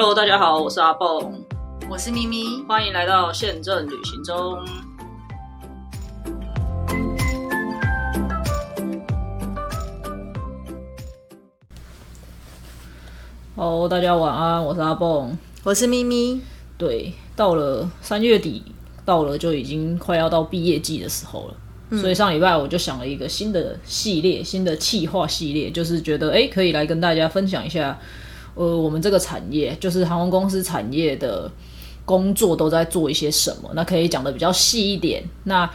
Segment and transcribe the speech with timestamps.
[0.00, 1.32] Hello，大家好，我是阿蹦，
[1.90, 4.64] 我是咪咪，欢迎来到宪政旅行中。
[13.56, 16.40] Hello，，大家晚安，我是阿蹦，我是咪咪。
[16.76, 18.62] 对，到了三月底，
[19.04, 27.98] 到了就已经快要到毕业季的时候了，所以上礼拜我就想了一个新的系列，新的企划系列，就是觉得哎，可以来跟大家分享一下，
[28.54, 31.50] 呃，我们这个产业，就是航空公司产业的
[32.04, 35.22] 工作都在做一些什么，那可以讲的比较细一点。
[35.44, 35.68] 那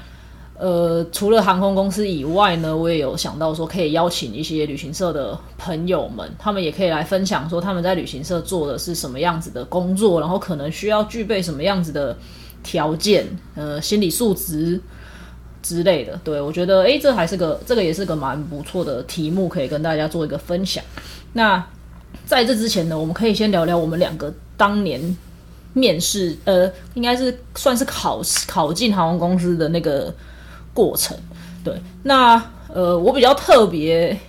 [0.55, 12.15] 呃，除了航空公司以外呢，我也有想到说，可以邀请一些旅行社的朋友们，他们也可以来分享说他们在旅行社做的是什么样子的工作，然后可能需要具备什么样子的
[12.61, 14.79] 条件，呃，心理素质
[15.63, 16.17] 之类的。
[16.23, 20.83] 对我觉得，诶，这还是个这个也是个蛮不错的题目，可以跟大家做一个分享。
[21.33, 21.65] 那
[22.33, 25.17] 在这之前呢，我们可以先聊聊我们两个当年
[25.73, 30.13] 面试，呃，应该是算是考考进航空公司的那个。
[30.75, 31.15] 过程，
[31.63, 34.19] 对，那呃，我比较特别，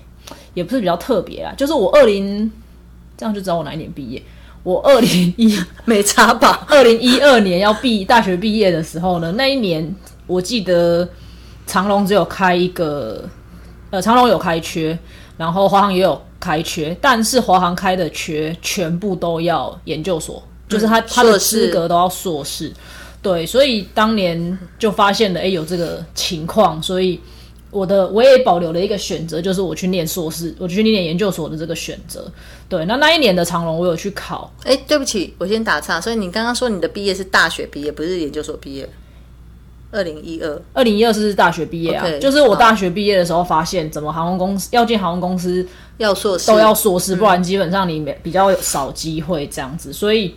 [0.52, 2.52] 也不是比较特别啊，就是我二零，
[3.16, 4.22] 这样就知道我哪一年毕业。
[4.62, 6.66] 我二零一 没差吧？
[6.68, 9.96] 二零一二年要毕大学毕业的时候呢，那一年
[10.26, 11.08] 我记得
[11.66, 13.26] 长隆只有开一个，
[13.88, 14.98] 呃，长隆有开缺，
[15.38, 22.70] 然后华航也有开缺，但是华航开的缺全部都要研究所，就是他他的资格都要硕士。
[23.22, 27.18] 对，所以当年就发现了，哎，有这个情况，所以
[27.70, 32.30] 我的我也保留了一个选择，就是我去念硕士，我去念研究所的这个选择。
[32.68, 34.52] 对，那那一年的长隆，我有去考。
[34.64, 35.98] 哎，对不起，我先打岔。
[35.98, 38.86] 所以你刚刚说你的毕业是大学毕业，不是研究所毕业？
[39.90, 45.64] 二零一二，二零一二是大学毕业啊，就是我大学毕业的时候发现，怎么航空公司要进航空公司
[45.98, 50.34] 要硕士都要硕士，不然基本上你没比较少机会这样子，所以。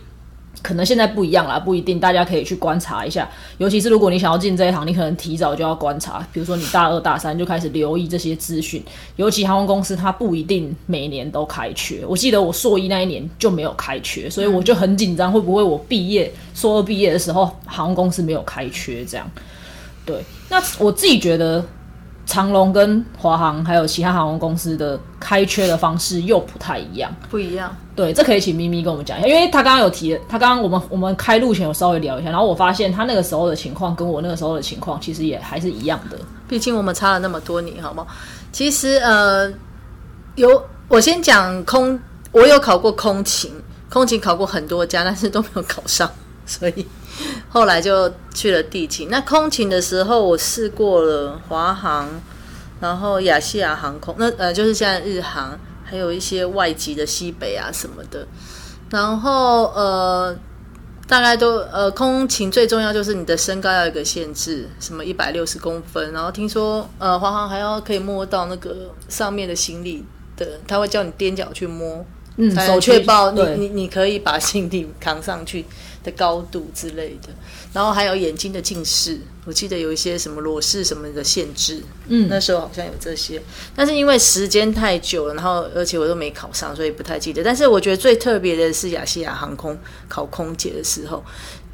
[0.60, 3.28] 可能现在不一样啦，不一定，大家可以去观察一下。
[3.58, 8.82] 尤其是如果你想要进这一行，你可能提早就要观察，比如说你大二大三就开始留意这些资讯。
[9.14, 12.04] 尤其航空公司，它不一定每年都开缺。
[12.08, 19.30] 我记得我硕一那一年就没有开缺，所以我就很紧张，会不会我毕业硕二毕业的时候，航空公司没有开缺这样？
[20.04, 21.64] 对，那我自己觉得。
[22.28, 27.74] 长龙跟华航还有其他航空公司的开缺的方式又不太一样，不一样。
[27.96, 36.18] 对，这可以请咪咪跟我们讲一下，因为他刚刚有提，他刚刚我们我们开路前有稍微聊一下，然后我发现他那个时候的情况跟我那个时候的情况其实也还是一样的。
[36.46, 38.06] 毕竟我们差了那么多年，好吗？
[38.52, 39.50] 其实呃，
[40.34, 41.98] 有我先讲空，
[42.30, 43.50] 我有考过空勤，
[43.88, 46.10] 空勤考过很多家，但是都没有考上，
[46.44, 46.86] 所以。
[47.48, 49.08] 后来就去了地勤。
[49.10, 52.08] 那空勤的时候，我试过了华航，
[52.80, 58.26] 然后亚细亚航空，那呃就是现在日航，还有一些外籍的西北啊什么的。
[58.90, 60.36] 然后呃，
[61.06, 66.12] 大概都呃空勤最重要就是你的身高要有一个限制，什么一百六十公分。
[66.12, 70.04] 然后听说呃华航还要可以摸到那个上面的行李
[70.36, 72.04] 的，他会叫你踮脚去摸，
[72.36, 75.64] 嗯，手确保你你你可以把行李扛上去。
[76.08, 77.28] 的高度之类的，
[77.72, 83.42] 然后还有眼睛的近视，我记得有一些什么裸视什么的限制，嗯，那时候好像有这些，
[83.74, 87.44] 但是因为时间太久了，然后而且我都没考上，所以不太记得。
[87.44, 89.76] 但是我觉得最特别的是亚细亚航空
[90.08, 91.22] 考空姐的时候，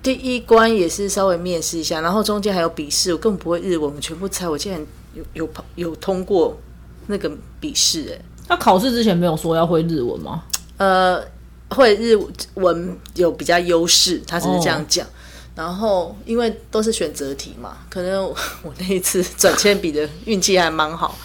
[0.02, 4.84] 第一关也是稍微面试一下，然后中间还有笔试，我根本不会日文，我全部猜，我竟然
[5.14, 6.58] 有有有通过
[7.06, 7.30] 那个
[7.60, 10.42] 笔试，哎，那考试之前没有说要会日文吗？
[10.78, 11.33] 呃。
[11.70, 12.18] 会日
[12.54, 15.06] 文有比较优势，他只是这样讲。
[15.54, 18.24] 然后因为都是选择题嘛，可能
[18.62, 21.16] 我那一次转铅笔的运气还蛮好。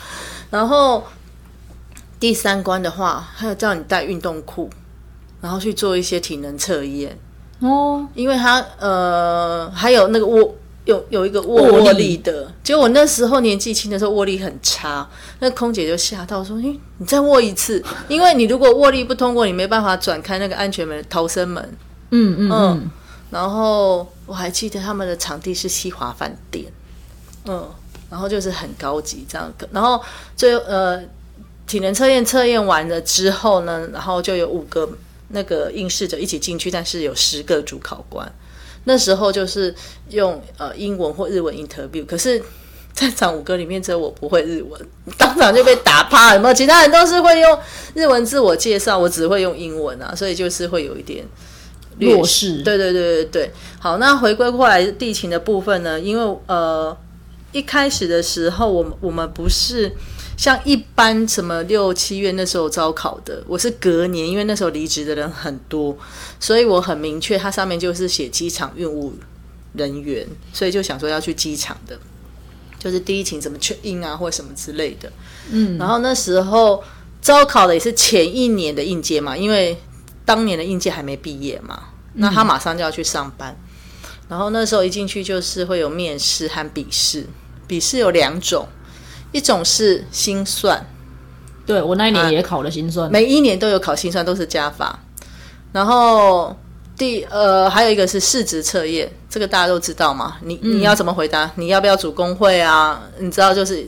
[0.51, 1.03] 然后
[2.19, 4.69] 第三关的话，还有叫你带运动裤，
[5.41, 7.17] 然后去做一些体能测验
[7.59, 8.07] 哦。
[8.13, 10.55] 因为他呃还有那个我。
[10.89, 15.07] 有有一个握握力的，结果我那时候年纪轻的时候握力很差，
[15.39, 21.63] 那空姐就吓到说：“哎，你再握一次，因为你如果握力不通过，你没办法转开那个安全门逃生门。”
[22.09, 22.91] 嗯嗯嗯。
[23.29, 26.65] 然后我还记得他们的场地是西华饭店，
[27.45, 27.69] 嗯，
[28.09, 29.53] 然后就是很高级这样。
[29.71, 30.01] 然后
[30.35, 30.99] 最呃
[31.67, 34.89] 体能测验测验完了之后呢，然后就有五个
[35.27, 38.27] 那个应试者一起进去，但是有十个主考官。
[38.89, 39.73] 那时候就是
[40.09, 42.41] 用呃英文或日文 interview，可是
[42.91, 44.81] 在场五个里面只有我不会日文，
[45.15, 46.41] 当场就被打趴了。
[46.41, 47.59] 有其他人都是会用
[47.93, 51.23] 日文自我介绍，我只会用英文啊，所以就是会有一点
[51.99, 52.63] 弱势。
[52.63, 53.51] 对对对对对。
[53.79, 55.99] 好，那回归过来地勤的部分呢？
[55.99, 56.97] 因为呃
[57.51, 59.91] 一开始的时候，我们我们不是
[60.39, 65.97] 像一般什么六七月那时候招考的，我是隔年，因为那时候离职的人很多，
[66.39, 69.13] 所以我很明确，它上面就是写机场运务
[69.73, 71.99] 人员，所以就想说要去机场的，
[72.79, 75.11] 就是第一勤怎么确印啊，或什么之类的。
[75.51, 76.81] 嗯，然后那时候
[77.21, 79.77] 招考的也是前一年的应届嘛，因为
[80.23, 81.83] 当年的应届还没毕业嘛，
[82.13, 83.53] 那他马上就要去上班。
[84.29, 87.27] 然后那时候一进去就是会有面试和笔试，
[87.67, 88.65] 笔试有两种，
[89.31, 90.85] 一种是心算，
[91.65, 94.99] 对我那一年也考了心算，每一年都有考心算，都是加法。
[95.71, 96.55] 然后
[96.97, 100.37] 第呃还有一个是市值测验，这个大家都知道嘛？
[100.41, 101.51] 你你要怎么回答？
[101.55, 103.01] 你要不要组工会啊？
[103.19, 103.87] 你知道就是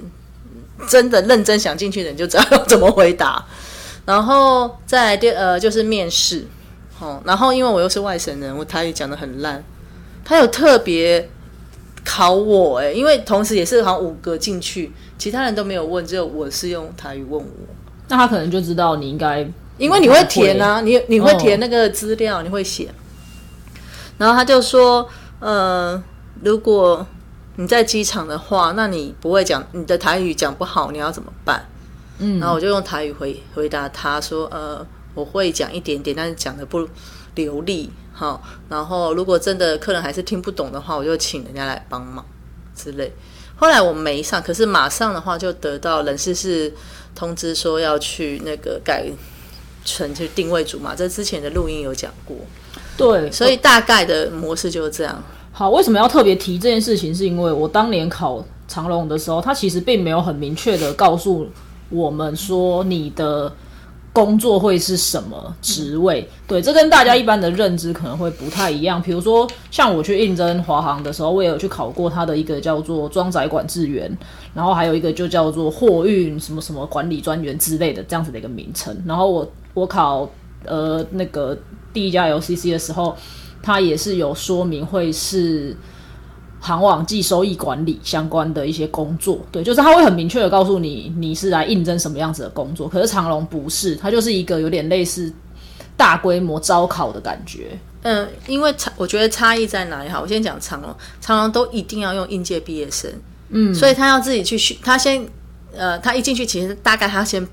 [0.88, 3.44] 真的认真想进去的，你就知道要怎么回答。
[4.06, 6.46] 然后再来第呃就是面试，
[7.00, 9.64] 哦，然后因为我又是外省人，我台语讲的很烂。
[10.24, 11.28] 他有特别
[12.04, 17.48] 考我哎，因为同时也是好像五个进去，其他人都没有问，只有我是用台语问我。
[18.08, 22.90] 那他可能就知道你应该，因为你会填啊，你你会填那个资料，你会写。
[24.18, 25.08] 然后他就说，
[25.40, 26.02] 呃，
[26.44, 27.06] 如果
[27.56, 31.66] 你在机场的话，那你不会讲你的台语讲不好，你要怎么办？
[32.20, 36.88] 嗯，然后我就用台语回回答他说，呃，我会讲一点点，但是讲的不
[37.36, 37.90] 流利。
[38.22, 38.40] 好，
[38.70, 42.24] 然后如果真的客人还是听不懂的话，我就请人家来帮忙
[42.76, 43.12] 之类。
[43.56, 46.72] 后来我没上，可是马上的话就得到人事是
[47.16, 49.08] 通知说要去那个改
[49.84, 50.94] 成去定位组嘛。
[50.96, 52.38] 这之前的录音有讲过，
[52.96, 55.24] 对，所以大概的模式就是这样。
[55.52, 57.12] 好，为什么要特别提这件事情？
[57.16, 61.50] 是因为我当年考长隆的时候，他其实并没有很明确的告诉
[61.90, 63.52] 我们说你的。
[64.14, 66.28] 工作会是什么职位？
[66.46, 69.02] 对，这跟大家一般的认知可能会不太一样。
[69.02, 74.12] 比如说，像我去应征华航的时候，我也有去考过他的一个叫做装载管制员，
[74.54, 78.96] 然后还有一个就叫做货运什么什么管理专员之类的这样子的一个名称。
[79.06, 80.30] 然后我我考
[80.66, 81.58] 呃那个
[81.94, 83.16] 第一家 LCC 的时候，
[83.64, 85.76] 它也是有说明会是。
[86.64, 92.88] 航网计收益管理相关的一些工作，对，就是他会很明确的告诉你你是来应征什么样子的工作。
[92.88, 95.34] 可是长隆不是，它就是一个有点类似
[95.98, 97.76] 大规模招考的感觉。
[98.04, 100.10] 嗯，因为差，我觉得差异在哪里？
[100.10, 103.12] 哈，我先讲长隆，长隆都一定要用应届毕业生，
[103.50, 105.28] 嗯，所以他要自己去训，他先，
[105.76, 107.48] 呃，他一进去其实大概他先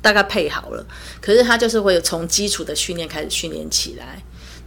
[0.00, 0.84] 大概配好了，
[1.20, 4.20] 可是他就是会从基础的训练开始训练起来。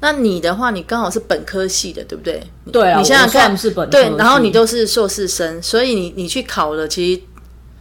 [0.05, 2.39] 那你的话，你刚好是本科系的，对不对？
[2.71, 7.21] 对啊，你想想看，是本对，然后你都是硕士生，所以你你去考了，其实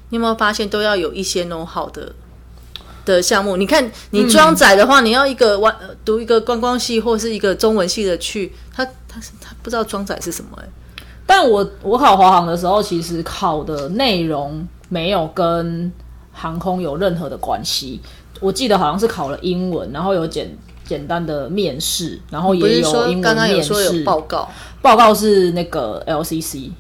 [0.09, 2.15] 你有没有发现都要有一些 know 好的
[3.05, 3.59] 的项目？
[3.59, 10.65] 你看你装载的话，你要一个完读一个观光系或是一个中文系的去，他他他不知道装载是什么哎。
[11.27, 15.93] 但我我考华航的时候，其实考的内容没有跟
[16.33, 18.01] 航空有任何的关系。
[18.41, 20.57] 我记得好像是考了英文，然后有简。
[20.85, 24.49] 简单的面试，然后也有英文面试报告。
[24.83, 26.71] 报告是那个 LCC，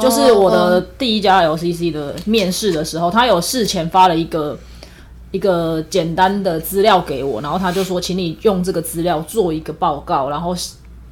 [0.00, 4.58] 就是我的第一家 LCC 的面试的时候，他有事前发了一个
[5.30, 10.56] 一个简单的资料给我，然后他就说，请你用这个资料做一个报告，然后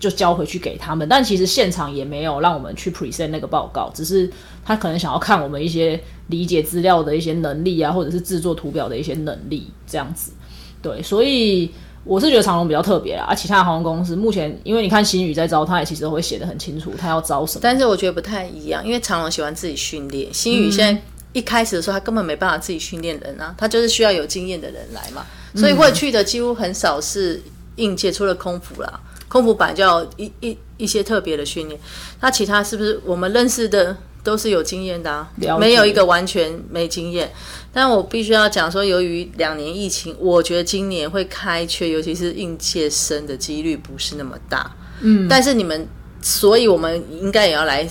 [0.01, 1.07] 就交回去给他们。
[1.07, 4.31] 但其实现场也没有让我们去 present 那个报告，只是
[4.65, 10.33] 他可能想要看我们一些理解资料的一些能力啊，或者是制作图表的一些能力这样子。
[10.81, 11.71] 对，所以。
[12.09, 17.61] 我是觉得长隆比较特别啊，其他的航空公司目前，因为你看新宇在招，他也其实都会写的很清楚，他要招什么。
[17.63, 21.03] 但是我觉得不太一样，因为长隆喜欢自己训练，新宇现在
[21.35, 27.43] 一开始的时候，他根本没办法自己训练人啊，他就是需要有经验的人来嘛，所以会去的几乎很少是
[27.77, 28.99] 应届，除了空服啦，
[29.29, 31.79] 空服版就要一一一些特别的训练，
[32.21, 33.95] 那其他是不是我们认识的？
[34.25, 37.31] 都是有经验的啊，没有一个完全没经验。
[37.81, 44.69] 但我必须要讲说，由于两年疫情，我觉得今年会开缺，尤其是应届生的几率不是那么大。
[45.01, 45.87] 嗯，但是你们，
[46.21, 47.89] 所以我们应该也要来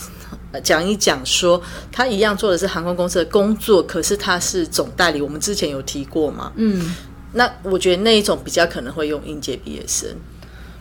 [0.62, 5.22] 讲一讲，说他一样做的是航空公司的工作，可是他是总代理。
[5.22, 6.52] 我们之前有提过嘛？
[6.58, 6.94] 嗯，
[7.32, 10.10] 那我觉得那一种比较可能会用应届毕业生。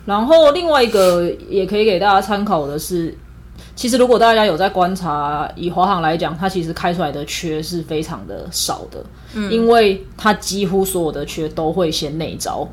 [0.05, 3.17] 然后另外一个也可以给大家参考的是。
[3.77, 9.05] 其实，如果大家有在观察，以华航来讲，它其实开出来的缺是非常的少的，
[9.35, 12.67] 嗯，因为它几乎所有的缺都会先内招，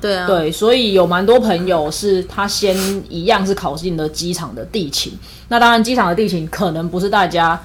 [0.00, 2.76] 对啊，对，所以有蛮多朋友是他先
[3.08, 5.12] 一样是考进了机场的地勤，
[5.48, 7.60] 那当然机场的地勤可能不是大家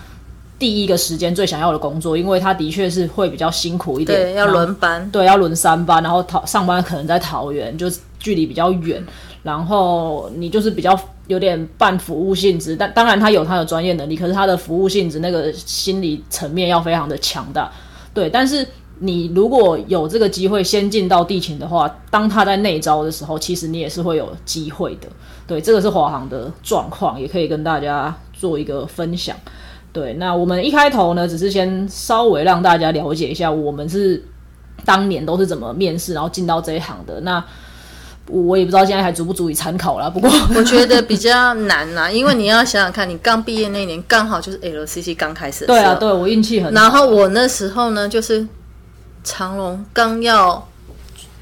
[0.57, 7.85] 第一个时间最想要的工作，因为他的确是会比较辛苦一点，对，要轮班，对，要轮三班，然后桃上班可能在桃园，就
[8.17, 9.05] 距离比较远，
[9.43, 10.99] 然后你就是比较。
[11.29, 17.71] 有点半服务性质，但当然他有他的专业能力，可是他的服务性质那个心理层面要非常的强大。
[18.15, 18.67] 对，但是
[18.97, 25.07] 你如果有这个机会先进到地勤的话，当他在内招的时候，其实你也是会有机会的。
[25.45, 29.37] 对，这个是华航的状况，也可以跟大家做一个分享。
[29.93, 34.23] 对，那我们一开头呢，只是先稍微让大家了解一下，我们是
[34.83, 37.21] 当年都是怎么面试，然后进到这一行的。
[37.21, 37.43] 那
[38.29, 40.09] 我也不知道现在还足不足以参考了。
[40.09, 45.65] 不过 我觉得比较难呐，因为你要想想看，你刚毕业那年刚好就是 LCC 刚开始。
[45.65, 46.73] 对啊，对我运气很。
[46.73, 48.47] 然后我那时候呢，就是
[49.23, 50.67] 长隆刚要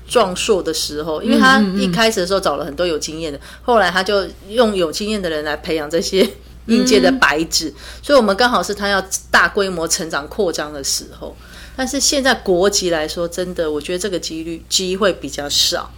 [0.08, 6.28] 壮硕的时候，因为他一开始的时候找了很多有经验的，后来他就用有经验的人来培养这些
[6.68, 11.36] 应届的白纸，所以我们刚好是他要大规模成长扩张的时候。
[11.76, 15.92] 但是现在国籍来说，真的我觉得这个几率机会比较少。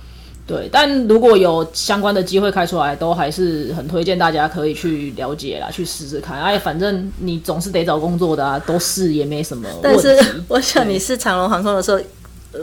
[0.50, 6.42] 对，但如果有相关的机会开出来，都还是很推荐大家可以去了解啦，去试试看。
[6.42, 10.18] 哎，反正你总是得找工作的啊，都试也没什么但是
[10.50, 12.00] 我想你是长龙航空的时候，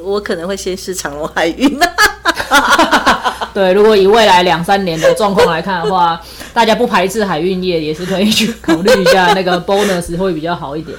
[0.02, 1.78] 我可能会先试长龙海运。
[3.54, 6.20] 对，如果以未来两三年的状况来看的话，
[6.52, 10.98] 大家不排斥海运业，也是可以去考虑一下那个 bonus 会比较好一点。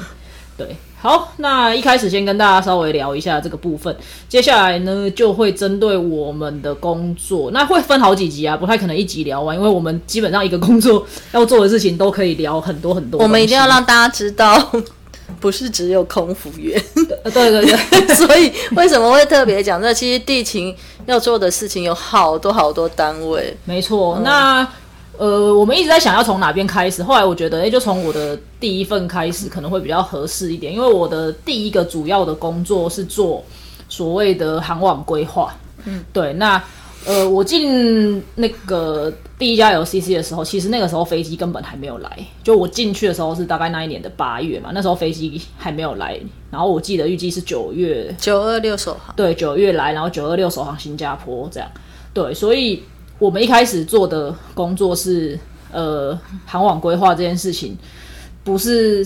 [0.58, 0.74] 对。
[1.00, 3.96] 好，那一开始先跟大家稍微聊一下这个部分，
[4.28, 13.22] 接下来呢就会针对我们的工作，那会分好几集啊，不太可能一集聊完，因为我们基本上一个工作要做的事情都可以聊很多很多。
[13.22, 14.72] 我们一定要让大家知道，
[15.40, 16.82] 不是只有空服员。
[16.96, 17.76] 对对对，
[18.16, 19.94] 所以为什么会特别讲这？
[19.94, 20.76] 其实地勤
[21.06, 23.56] 要做的事情有好多好多单位。
[23.66, 24.68] 没错，那。
[25.18, 33.44] 呃，我们一直在想要从哪边开始，后来我觉得，哎，就从我的第一份开始可能会比较合适一点，因为我的第一个主要的工作是做
[33.90, 35.56] 所谓的航网规划。
[35.86, 36.62] 嗯，对，那
[37.06, 46.20] 呃，我进那个第一家 LCC 的时候，其实那个时候飞机根本还没有来，就我进去的时候是大概那一年的八月嘛，那时候飞机还没有来，
[46.52, 51.68] 然后我记得预计是九月九二六首航，对，九月来，然后九二六首航新加坡这样，
[52.14, 52.84] 对，所以。
[53.20, 55.38] 我们一开始做的工作是，
[55.72, 57.76] 呃，航网规划这件事情，
[58.44, 59.06] 不是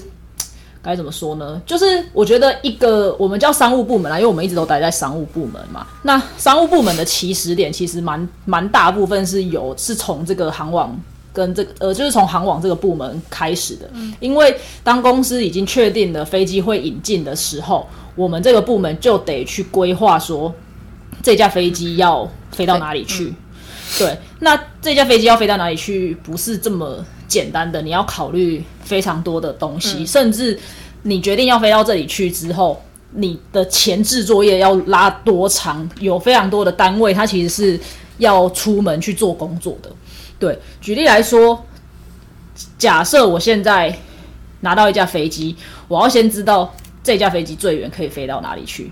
[0.82, 1.62] 该怎么说呢？
[1.66, 5.88] 就是我觉得一个我们叫商务部门啊，因为我们一直都待在商务部门嘛。
[6.04, 11.00] 那商务部门的起始点其实蛮蛮大部分是有是从这个航网
[11.32, 13.90] 跟这个呃，就是从航网这个部门开始的。
[14.20, 14.54] 因为
[14.84, 20.54] 当公司已经确定了飞机会引进的时候，我们这个部门就得去规划说
[21.24, 23.34] 这架飞机要飞到哪里去。
[24.00, 27.82] 对，那这架飞机要飞到哪里去，不是这么简单的。
[27.82, 30.58] 你要考虑非常多的东西，甚至
[31.04, 32.82] 你决定要飞到这里去之后，
[33.12, 35.88] 你的前置作业要拉多长？
[36.00, 37.80] 有非常多的单位，它其实是
[38.18, 39.92] 要出门去做工作的。
[40.40, 41.66] 对，举例来说，
[42.78, 43.96] 假设我现在
[44.62, 45.56] 拿到一架飞机，
[45.88, 48.92] 我要先知道这架飞机最远可以飞到哪里去。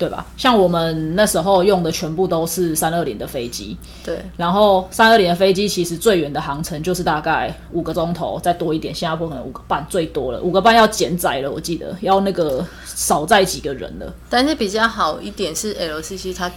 [0.00, 0.24] 对吧？
[0.34, 4.18] 像我们那时候用的全部都是三二零的飞机，对。
[4.34, 14.10] 然后三二零的飞机其实最远的航程就是大概五个钟头，再多一点，新加坡可能五个半最多了，五个半要减载了，我记得要那个少载几个人了。
[14.30, 16.50] 但是比较好一点是 LCC，它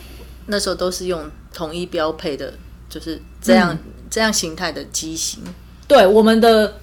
[0.46, 1.22] 那时候都是用
[1.54, 2.54] 统一标配的，
[2.88, 3.78] 就是这样
[4.10, 5.44] 这样形态的机型。
[5.86, 6.74] 对，我们的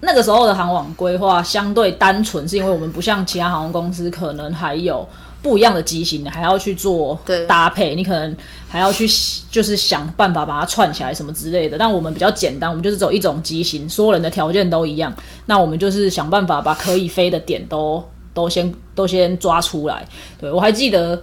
[0.00, 5.08] 那个时候的航网规划相对单纯，是因为我们不像其他航空公司，可能还有。
[5.42, 7.18] 不一样的机型，还要去做
[7.48, 8.36] 搭配，你可能
[8.68, 9.08] 还要去
[9.50, 11.78] 就是想办法把它串起来什么之类的。
[11.78, 15.10] 但我们比较简单，我们就是走一种机型，所有人的条件都一样。
[15.46, 18.04] 那我们就是想办法把可以飞的点都
[18.34, 20.06] 都先 都先抓出来。
[20.38, 21.20] 对我还记得，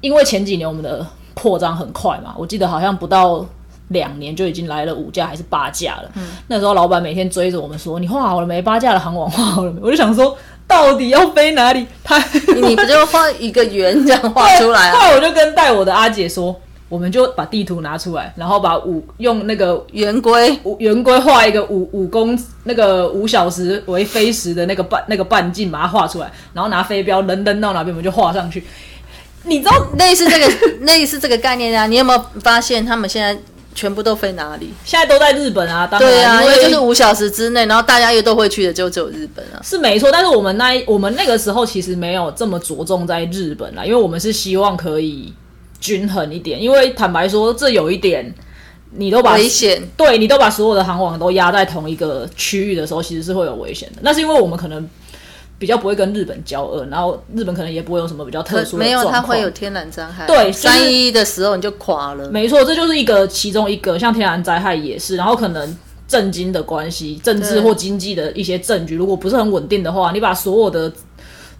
[0.00, 3.46] 因为前几年我们的扩张很快嘛，我记得好像不到
[3.88, 6.10] 两年就已经来了五架还是八架了。
[6.16, 8.60] 嗯，那时候老板每天追着我们说：“你画好了没？
[8.60, 10.36] 八架的航网画好了没？”我就想说。
[10.70, 11.84] 到底要飞哪里？
[12.04, 12.16] 他
[12.54, 14.92] 你不就画一个圆这样画出来？
[14.92, 16.58] 后来我就跟带我的阿姐说，
[16.88, 28.62] 我们就把地图拿出来，然后把五用那个圆规圆规画一个五五公那个五小时为飞时的那个半那个半径，把它画出来，然后拿飞镖扔扔到哪边，我们就画上去。
[29.42, 30.46] 你知道类似这个
[30.82, 31.86] 类似这个概念啊？
[31.86, 33.40] 你有没有发现他们现在？
[33.74, 34.70] 全部都飞哪里？
[34.84, 35.86] 现在都在日本啊！
[35.86, 39.60] 对啊，因为就是五小时之内，然后大家又都会去的，就只有日本啊。
[39.62, 45.32] 是没错，但是我们那我们那个时候其实没有这么着重在日本啦，因为我们是希望可以
[45.80, 46.60] 均衡一点。
[46.60, 48.34] 因为坦白说，这有一点，
[48.92, 54.00] 你都把危险，对你都把所有的航网都压在同一个区域的时候，其实是会有危险的。
[54.02, 54.88] 那是因为我们可能。
[55.60, 60.26] 比较不会跟日本交恶，然后日本可能也不会有什么比较特殊的没有，它会有天然灾害。
[60.26, 62.30] 对，三一的时候你就垮了。
[62.30, 65.16] 没错，这就是一个其中一个，像天然灾害也是。
[65.16, 65.76] 然后可能
[66.08, 70.90] 政经的关系、政治或经济的一些证据，如果不是很稳定的话，你把所有的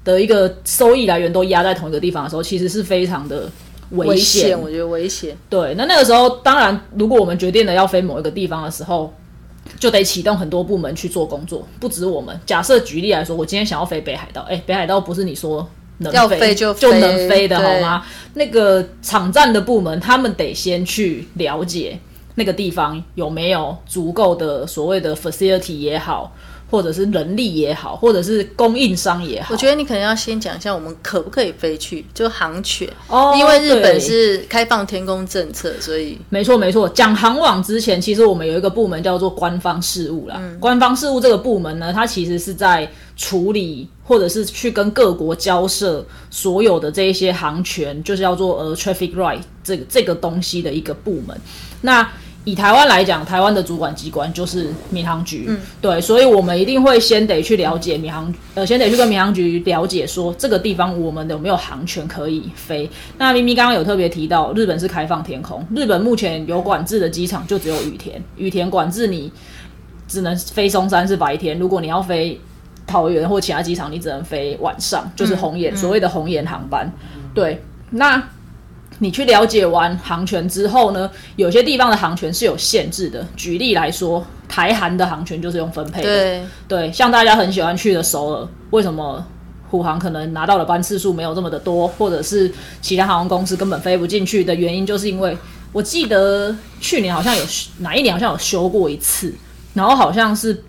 [0.03, 3.51] 的一个收益来源都压在同一个地方的时候，其实是非常的
[3.91, 4.17] 危。
[4.17, 5.37] 险，我觉得危险。
[5.51, 9.13] 对，那那个时候，当然，如果我们决定了要飞某一个地方的时候，
[9.79, 12.39] 就得启动很多部门去做工作，不止我们。
[12.45, 18.05] 假设举例来说，我今天想要飞北海道，哎，北海道不是你说能要飞飞就就能飞的好吗？
[18.35, 21.99] 那个场站的部门，他们得先去了解
[22.37, 26.35] 那个地方有没有足够的所谓的 facility 也好，
[26.71, 29.49] 或者是人力也好，或者是供应商也好。
[29.53, 36.89] 我觉得你可能要先讲一下我们可不可以飞去，就航权，哦因为日本是开放天空政策，所以没错，没错。
[36.89, 40.41] 讲航网之前，其实我们有一个部门叫做官方事务啦。
[40.61, 51.39] 官方事务这个部门呢，它其实是在处理或者是去跟各国交涉所有的这一些航权，就是叫做呃 traffic right 这个这个东西的一个部门。
[51.83, 52.09] 那
[52.51, 55.49] 以台湾来讲，台湾的主管机关就是民航局，
[55.81, 62.91] 对，所以我们一定会先得去了解民航，呃，先得去跟民航局了解说这个地方我们有没有航权可以飞。
[63.19, 69.33] 那咪咪刚刚有特别提到，日本是开放天空，日本目前有管制的机场就只有羽田，羽田管制你
[70.09, 72.41] 只能飞松山是白天，如果你要飞
[72.87, 76.91] 桃园或其他机场，你只能飞晚上，就是红眼、所谓的红眼航班。
[77.33, 78.21] 对，那
[79.03, 83.27] 你去了解完航权之后呢，有些地方的航权是有限制的。
[83.35, 86.07] 举例来说，台韩的航权就是用分配的。
[86.07, 89.27] 对对，像大家很喜欢去的首尔，为什么
[89.71, 92.53] 虎航可能拿到的班次数没有这么的多，或者是
[92.83, 95.35] 其他航空公司根本飞不进去的原因，就是因为
[95.73, 97.43] 我记得去年好像有
[97.79, 99.35] 哪一年好像有修过一次，
[99.73, 100.63] 然后好像是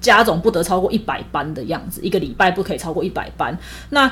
[0.00, 3.56] 加总不得超过一百班的样子，一个礼拜不可以超过一百班。
[3.90, 4.10] 那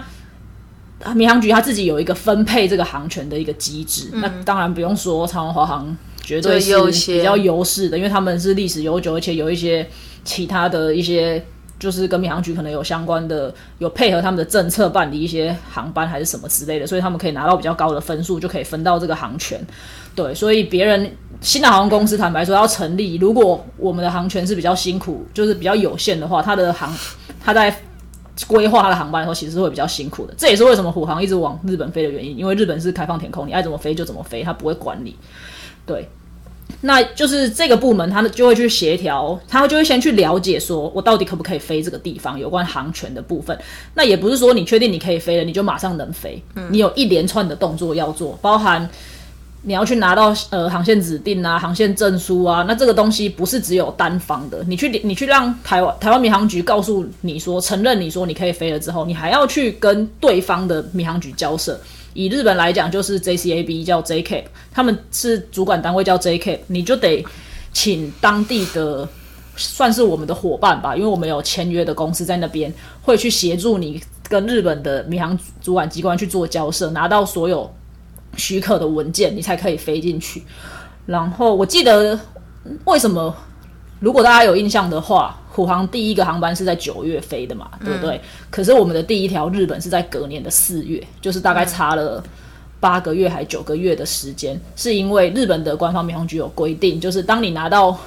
[1.12, 6.72] 民航局它自己有一个分配这个航权的一个机制，那当然不用说，长荣华航绝对是
[7.12, 9.86] 比较优势的，因为他们是历史悠久，而且有一些
[10.24, 11.44] 其他的一些。
[11.76, 19.60] 就是跟民航局可能有相关的，有配合他们的政策办理一些航班还是什么之类的，所以他们可以拿到比较高的分数，就可以分到这个航权。
[20.14, 26.90] 对，所以别人新的航空公司坦白说要成立，如果我们的航权是比较辛苦，就是比较有限的话，它的航
[27.44, 27.76] 它在
[28.46, 30.34] 规划它的航班的时候，其实是会比较辛苦的。
[30.36, 35.14] 这也是为什么虎航一直往日本飞的原因，因为日本是开放天空，你爱怎么飞就怎么飞，它不会管你。
[35.86, 36.08] 对，
[36.80, 43.58] 那就是这个部门，他就会去协调，他就会先去了解，说我到底可不可以飞这个地方有关航权的部分。
[43.94, 48.88] 那也不是说你确定你可以飞了，你就马上能飞，你有一连串的动作要做，包含。
[49.66, 61.80] 你要去拿到呃航线指定啊、航线证书啊，那这个东西不是只有单方的，你去你去让台湾台湾民航局告诉你说承认你说你可以飞了之后，你还要去跟对方的民航局交涉。
[62.12, 67.24] 以日本来讲，就是 JCAB 叫 JCAP，他们是主管单位叫 JCAP，你就得
[67.72, 69.08] 请当地的
[69.56, 72.72] 算是我们的伙伴吧，因为我们有签约的公司在那边，
[73.02, 77.68] 会去协助你跟日本的民航主管机关去做交涉，拿到所有
[78.36, 80.42] 许可的文件，你才可以飞进去。
[81.06, 82.18] 然后我记得
[82.84, 83.34] 为什么，
[84.00, 88.20] 如果大家有印象的话，虎航第一个航班是在九月飞的嘛，对不对？
[88.50, 92.22] 可是我们的第一条日本是在隔年的四月，就是大概差了。
[92.80, 97.98] 八个月还九个月的时间，是因为日本的官方民航局有规定，就是当你拿到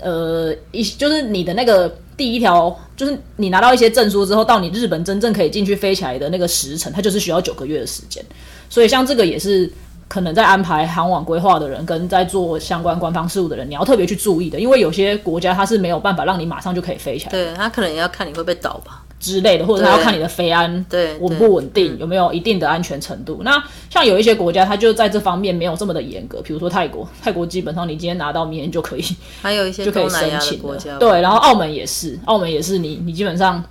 [0.00, 8.24] 呃一就是你的那个第一条，就是你拿到一些证书之后，到你日本真正可以进去飞起来的那个时辰，它就是需要九个月的时间。
[8.70, 9.70] 所以像这个也是
[10.08, 19.02] 可能在安排航网规划的人跟在做相关官方事务的人，你要特别去注意的，因为有些国家它是没有办法让你马上就可以飞起来对他可能也要看你会不会倒吧。
[19.18, 23.40] 之类的，或者他要看你的飞安对稳不稳定，有没有一定的安全程度。
[23.42, 29.04] 那像有一些国家，他就在这方面没有这么的严格，比如说泰国，泰国基本上你今天拿到，明天就可以
[29.42, 33.62] 还有一些 就可以申请了国家，对，然后澳门也是，澳门也是你你基本上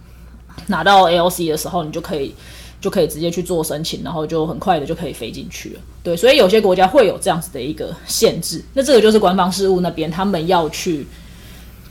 [0.67, 2.33] 拿到 ALC 的时候，你就可以
[2.81, 5.79] 就可以直接去做申请，然后就很快的就可以飞进去了。
[6.03, 11.05] 对，所以有些国家会有这样子的一个限制，那这个就是官方事务那边他们要去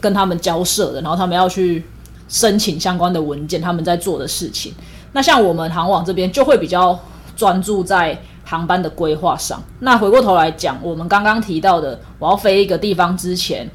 [0.00, 1.82] 跟他们交涉的，然后他们要去
[2.34, 4.74] 申请相关的文件，他们在做的事情。
[5.12, 6.98] 那像我们航网这边就会比较
[7.36, 9.62] 专注在航班的规划上。
[9.78, 13.70] 那回过头来讲，我们刚刚提到的，我要飞一个地方之前，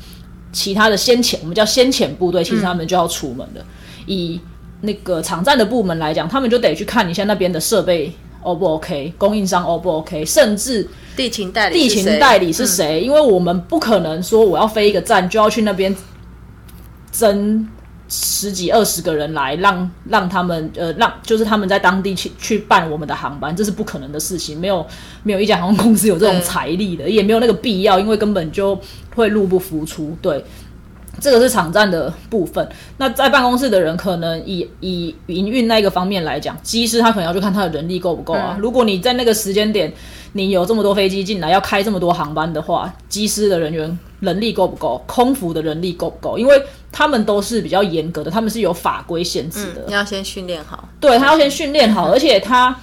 [0.51, 3.63] 其他的先遣，我们叫先遣部队，其实他们就要出门的。
[4.05, 4.37] 以
[4.81, 12.99] 那个场站的部门来讲，他们就得去看一下那边的设备 O 不 OK，供应商 O 不 OK，甚至地勤代理地勤代理是谁？
[12.99, 15.95] 因为我们不可能说我要飞一个站就要去那边
[17.09, 17.65] 争
[18.09, 24.85] 十几二十个人来，让让他们呃让就是他们在当地去去办我们的航班，这是不可能的事情，没有
[25.23, 28.77] 没有一家航空公司有这种财力的，也没有那个必要，因为根本就
[29.15, 30.17] 会入不敷出。
[30.21, 30.43] 对，
[31.19, 32.67] 这个是场站的部分。
[32.97, 38.57] 那在办公室的人，可能以以营运那个方面来讲，机师他可能要去看他的人力够不够啊。
[38.59, 39.93] 如果你在那个时间点，
[40.33, 45.03] 你有这么多飞机进来，要开这么多航班的话，机师的人员人力够不够？
[45.05, 46.37] 空服的人力够不够？
[46.37, 49.83] 因为他们都是比较严格的，他们是有法规限制的。
[49.87, 50.87] 你要先训练好。
[50.99, 52.75] 对他要先训练好，而且他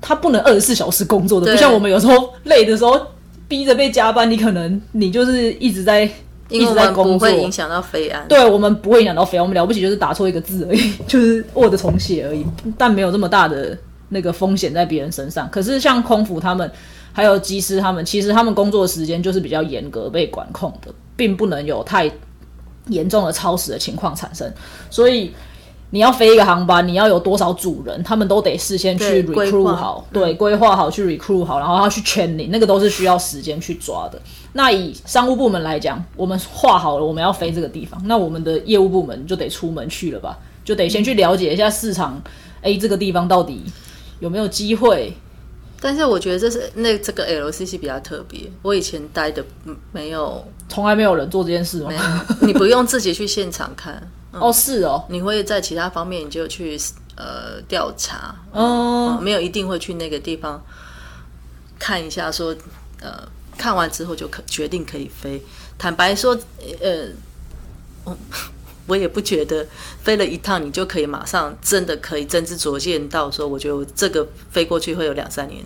[0.00, 3.00] 他不能二十四小时工作的，不像我们有时候累的时候
[3.48, 6.08] 逼着被加班，你可能你就是一直在
[6.48, 8.26] 一直在工作，不会影响到飞安。
[8.28, 12.44] 对我们不会影响到飞，我们了不起就是打错一个字而已，就是 Word 重写而已，
[12.76, 13.76] 但没有这么大的
[14.10, 15.48] 那个风险在别人身上。
[15.50, 16.70] 可是像空服他们
[17.12, 22.10] 还有机师他们，其实他们工作的时间就是比较严格被管控的，并不能有太
[22.88, 24.52] 严重的超时的情况产生，
[24.90, 25.32] 所以。
[25.90, 34.20] 你要飞一个航班，你要有多少组人，他们都得事先去 recruit 好，对，规划好去 recruit 好，然后要去圈你，那个都是需要时间去抓的。
[34.52, 42.20] 那以商务部门来讲，我们画好了我们要飞这个地方，那我们的业务部门就得出门去了吧，就得先去了解一下市场，
[42.60, 43.62] 哎，这个地方到底
[44.20, 45.16] 有没有机会？
[45.80, 51.94] 但是我觉得这是那这个 LCC 比较特别，我以前待的嗯没有从来没有人做这件事吗没？
[51.96, 52.02] 有，
[52.46, 56.78] 你不用自己去现场看，哦，是哦，你会在其他方面你就去
[57.16, 60.60] 呃调查，嗯，没有一定会去那个地方
[61.78, 62.54] 看一下说，
[63.00, 65.40] 呃，看完之后就可决定可以飞。
[65.78, 66.36] 坦白说，
[66.80, 67.06] 呃，
[68.04, 68.16] 我
[68.88, 69.64] 我也不觉得
[70.02, 75.62] 飞了一趟你就可以马上真的可以真知灼见到说，我觉得我这个飞过去会有两三年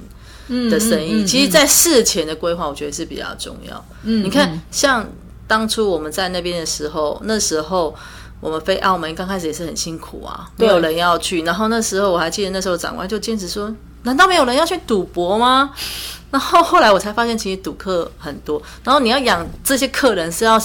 [0.71, 1.15] 的生意。
[1.15, 3.83] 嗯嗯嗯其实，在事前的规划，我觉得是比较重要。
[4.03, 5.09] 嗯你看，像
[5.47, 7.95] 当初我们在那边的时候，那时候。
[8.43, 11.43] 我们飞澳门刚开始也是很辛苦啊，没有人要去。
[11.43, 15.73] 然后那时候我还记得，那时候长官就坚持说：“难道没有人要去赌博吗？”
[16.33, 18.61] 然后后来我才发现，其实赌客很多。
[18.83, 20.61] 然后你要养这些客人是要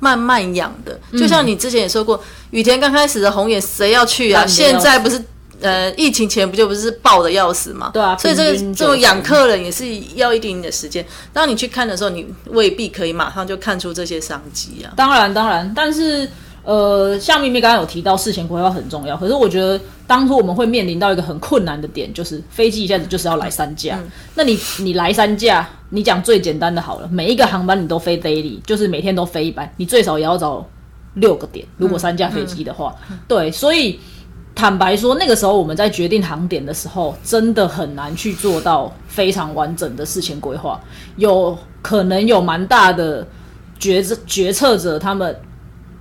[0.00, 4.46] 慢慢养的，就像你之前也说过，雨田刚开始的红眼谁要去啊？
[4.46, 5.22] 现在不是
[5.60, 7.90] 呃疫情前不就不是爆的要死吗？
[7.94, 11.04] 对啊所以这个这种养客人也是要一定的时间。
[11.32, 14.92] 当你去看的时候，你未必可以马上就看出这些商机啊。
[14.96, 16.28] 当然当然，但是
[16.64, 23.98] 呃，像咪咪刚刚有提到事前规划很重要，可是我觉得当初我们会面临到一个很困难的点，就是飞机一下子就是要来三架，
[24.34, 30.66] 那你你来三架，你讲最简单的好了，每一个航班你都飞 daily，就是每天都飞一班，你最少也要找
[31.14, 32.94] 六个点，如果三架飞机的话，
[33.28, 34.00] 对，所以。
[34.56, 40.80] 坦白说，那个时候我们在决定航点的时候，真的很难去做到非常完整的事前规划，
[41.16, 43.26] 有可能有蛮大的
[43.80, 45.36] 决策决策者他们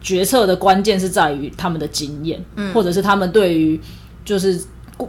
[0.03, 3.79] 决策的关键是在于他们的经验，嗯或者是他们对于
[4.25, 4.61] 就是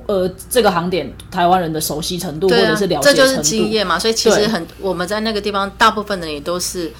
[0.06, 3.20] 呃这个航点台湾人的熟悉程度，或者是了，解程度。
[3.20, 3.98] 这就是经验嘛。
[3.98, 6.92] 所以其实很我们在那个地方，大部分的人也都是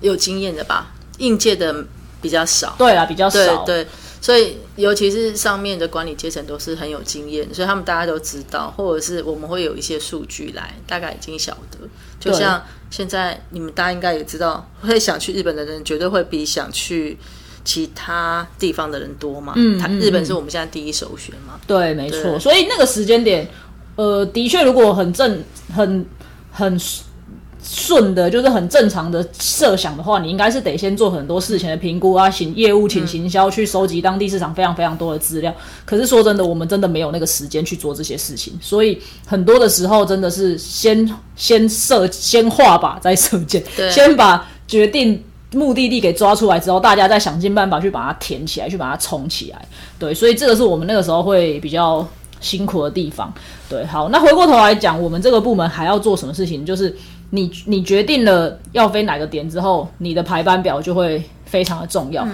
[0.00, 1.74] 有经验的吧，应届的
[2.20, 2.74] 比较少。
[2.76, 3.64] 对啊，比较少。
[3.64, 3.90] 对对，
[4.20, 11.78] 所以尤其是上面的管理阶层都是很有经验，所以他们大家都知道，或者是我们会有一些数据来，大概已经晓得。
[12.20, 17.16] 就像现在你们大家应该也知道，会想去日本的人绝对会比想去
[17.64, 19.54] 其他地方的人多嘛。
[19.56, 21.58] 嗯嗯他日本是我们现在第一首选嘛。
[21.66, 22.38] 对，没错。
[22.38, 23.48] 所以那个时间点，
[23.96, 25.42] 呃，的确，如果很正、
[25.74, 26.04] 很
[26.52, 26.78] 很
[27.62, 35.54] 顺的，就是很正常的设想的话，你应该是得先做很多事情的评估啊，行业务、请行销，去收集当地市场非常非常多的资料。
[35.84, 45.22] 可是说真的，我们真的没有那个时间去做这些事情，所以很多的时候真的是先先设、先画靶再射箭，先把决定。
[45.52, 49.60] 目的地给抓出来之后，大家再想尽办法去把它填起来，去把它冲起来。
[49.98, 52.06] 对，所以这个是我们那个时候会比较
[52.40, 53.34] 辛苦的地方。
[53.68, 56.64] 对，好，那回过头来讲，我们这个部门还要做什么事情？
[56.64, 56.96] 就是
[57.30, 62.26] 你你决定了要飞哪个点之后，你的排班表就会非常的重要。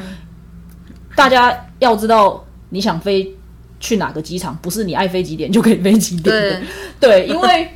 [1.14, 3.30] 大家要知道，你想飞
[3.78, 6.61] 去哪个机场，不是你爱飞几点就可以飞几点的。
[6.98, 7.70] 对， 对，因为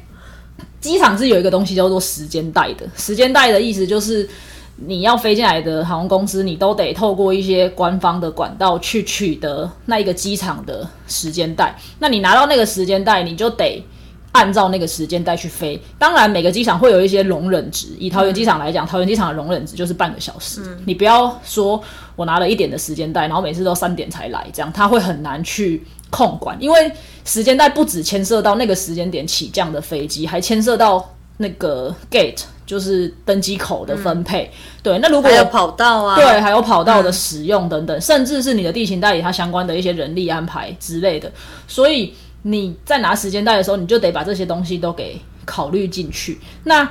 [0.80, 2.86] 机场是有一个东西叫做时间带的。
[2.96, 4.28] 时间带的意思就是，
[4.76, 11.78] 你要飞进来的航空公司，你都得透过一些官方的管道去取得那一个机场的时间带。
[11.98, 13.84] 那你拿到那个时间带，你就得。
[14.32, 17.88] 按照那个时间带去飞，当然每个机场会有一些容忍值。
[17.98, 20.60] 以桃园机场来讲，桃园机场的容忍值就是半个小时。
[20.86, 21.82] 你不要说
[22.14, 26.92] 我拿了一点的时间带，然后每次都三点才来，这样他会很难去控管，因为
[27.24, 34.50] 时间带不只牵涉到那个时间点起降的飞机，还牵涉到那个 gate，就是登机口的分配。
[34.82, 41.30] 对，那如果还有跑道啊，对，还有跑道的使用等等，甚至是你的地勤代理它相关的一些人力安排之类的。
[41.66, 46.40] 所以你在拿时间带的时候，你就得把这些东西都给考虑进去。
[46.64, 46.88] 那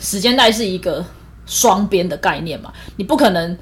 [0.00, 1.04] 时间带是一个
[1.46, 3.56] 双边的概念嘛，你不可能，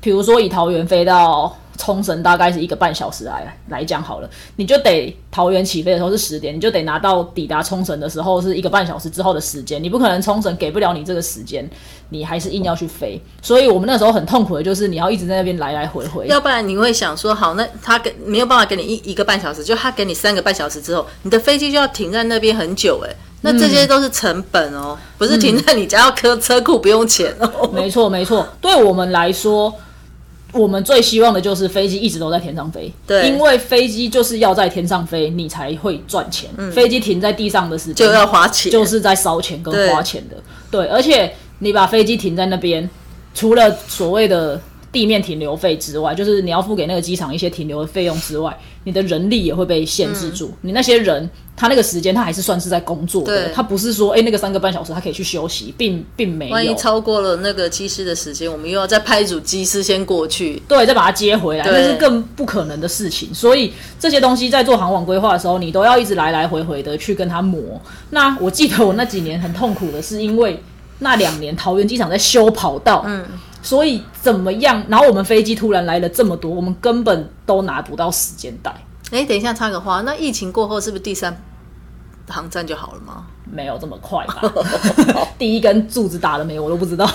[0.00, 1.56] 比如说以桃园飞到。
[1.78, 11.68] 冲绳大概是一个半小时来来讲好了，你就得桃园起飞的时候是十点，你就得拿到抵达冲绳的时候是一个半小时之后的时间，你不可能冲绳给不了你这个时间，
[12.10, 13.20] 你还是硬要去飞。
[13.40, 27.70] 所以我们那时候很痛苦的就是你要一直在那边来来回回，要不然你会想说，好，那他给没有办法给你一一个半小时，就他给你三个半小时之后，你的飞机就要停在那边很久，哎，那这些都是成本哦，不是停在你家要车车库不用钱哦。
[27.72, 29.74] 没错没错，对我们来说。
[30.52, 36.48] 我们最希望的就是飞机一直都在天上飞，对，因为飞机就是要在天上飞，你才会赚钱。
[36.70, 40.36] 飞机停在地上的时间就要花钱，就是在烧钱跟花钱的。
[40.70, 42.88] 对，而且你把飞机停在那边，
[43.34, 44.60] 除了所谓的。
[44.92, 50.52] 地面停留费之外，就是你要付给那个机场一些停留的费用之外，你的人力也会被限制住。
[50.62, 56.52] 你那些人，他那个时间他还是算是在工作的，他不是说，哎，那个三个半小时他可以去休息，并并没有。
[56.52, 63.32] 万一超过了那个机师的时间，我们又要再派一组机师先过去，对，再把他接回来，那是更不可能的事情。
[63.32, 67.60] 所以这些东西在做航网规划的时候，你都要一直来来回回的去跟他磨。
[68.10, 70.60] 那我记得我那几年很痛苦的是，因为
[70.98, 73.24] 那两年桃园机场在修跑道，嗯。
[73.62, 74.84] 所以怎么样？
[74.88, 78.74] 然后我们飞机突然来了这么多，我们根本都拿不到时间带。
[79.12, 81.34] 哎，等一下插个话，那疫情过后是不是第三
[82.28, 83.24] 航站就好了吗？
[83.50, 84.42] 没有这么快吧？
[85.38, 86.58] 第一根柱子打了没？
[86.58, 87.08] 我都不知道。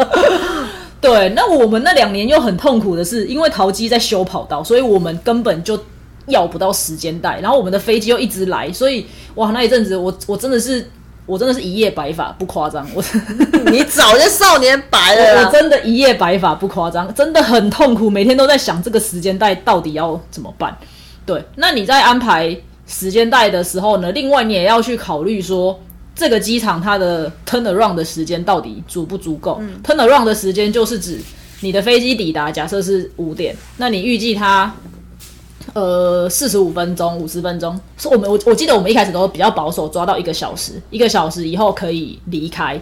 [1.00, 5.78] 对，那我们那两年又很痛苦的是，因为淘机在修跑道，所以我们根本就
[6.26, 7.40] 要不到时间带。
[7.40, 10.90] 然后我们的飞机又一直来，所以哇，那一阵子我我真的是。
[11.30, 12.84] 我真的是一夜白发，不夸张。
[12.92, 13.00] 我
[13.70, 15.44] 你早就少年白了。
[15.44, 20.76] 我真的一夜白发，不夸张，真的很痛苦，每天都在想这个时间带到底要怎么办。
[21.24, 22.56] 对，那你在安排
[22.88, 24.10] 时间带的时候呢？
[24.10, 25.78] 另外你也要去考虑说，
[26.16, 31.20] 这个机场它的 turn around 的时间到底足不足够？turn around 的时间就是指
[31.60, 34.74] 你的飞机抵达，假设是五点，那你预计它。
[35.74, 42.80] 呃，四十五分钟、五十分钟，是我们我我记得我们一开始都比较保守，抓到一个小时，一个小时以后可以离开。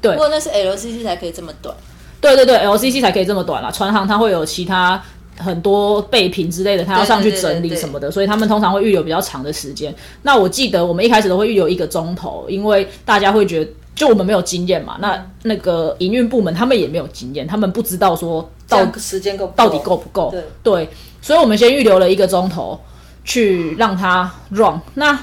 [0.00, 1.74] 对，不过那是 LCC 才可以这么短。
[2.20, 3.70] 对对对，LCC 才可以这么短啦。
[3.70, 5.02] 船行它会有其他
[5.38, 9.94] 很多备品之类的，它要上去整理什么的，所以他们通常会预留比较长的时间。
[10.22, 14.96] 那我记得我们一开始都会预留一个钟头，因为大家会觉得就我们没有经验嘛。
[15.00, 20.34] 那那个营运部门他们也没有经验，他们不知道说到时间够到底够不够。
[20.62, 20.88] 对。
[21.20, 22.80] 所以，我们先预留了一个钟头
[23.24, 24.80] 去让它 run。
[24.94, 25.18] 那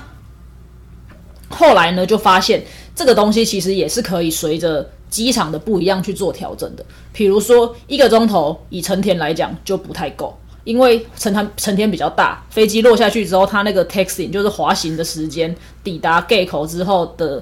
[1.49, 2.61] 后来呢，就发现
[2.93, 6.85] 这个东西其实也是可以随着机场的不一样去做调整的。
[7.13, 17.41] 比如说，一个钟头以成田来讲就不太够，因为成田成田比较大，飞机落下去之后，它那个 taxing 就是滑行的时间，抵达 gate 口之后的。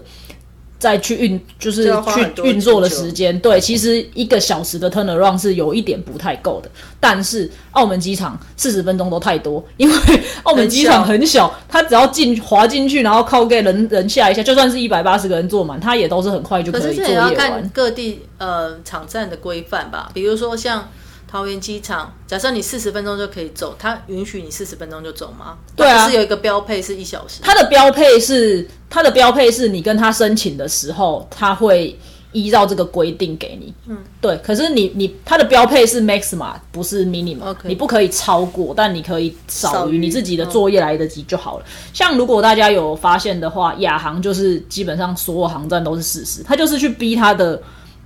[0.84, 6.70] 再去运就是去运作的时间，对，其实一个小时的 turnaround 是有一点不太够的。
[7.00, 9.96] 但是澳门机场四十分钟都太多，因为
[10.44, 17.70] 澳门机场很小，它只要进滑进去，然后靠给人人下一下，就算是一百八十个人坐满，它也都是很快就可以作业完。
[17.74, 20.90] 各地呃场站的规范吧，比如说像。
[21.34, 25.58] 桃园机场，假设你四十分钟就可以走，它允许你四十分钟就走吗？
[25.76, 27.40] 对啊，是有一个标配是一小时。
[27.42, 31.98] 它的标配是它的标配是你跟他申请的时候，他会
[32.34, 33.74] 依照这个规定给你。
[33.88, 34.38] 嗯，对。
[34.44, 41.66] 可是你你它的标配是 max 嘛，不是 minimum，你不可以超过，但你可以少于你自己的作业来得及就好了。
[41.94, 47.60] 像如果大家有发现的话，亚航就是基本上所有航站都是事实，他就是去逼他的。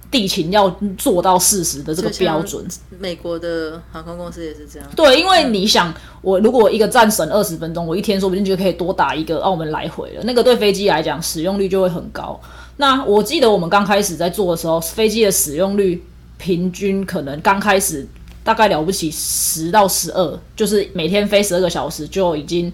[0.09, 2.65] 地勤要做到四十的这个标准，
[2.97, 4.87] 美国的航空公司也是这样。
[4.95, 10.21] 对，因为你想，我如果一个站省二十分钟，我一天说不定就可以多打一个澳门来回了。
[10.23, 12.39] 那个对飞机来讲，使用率就会很高。
[12.77, 16.03] 那我记得我们刚开始在做的时候，飞机的使用率
[16.37, 18.07] 平均可能刚开始
[18.43, 22.71] 大概了不起十到十二，就是每天飞十二个小时就已经。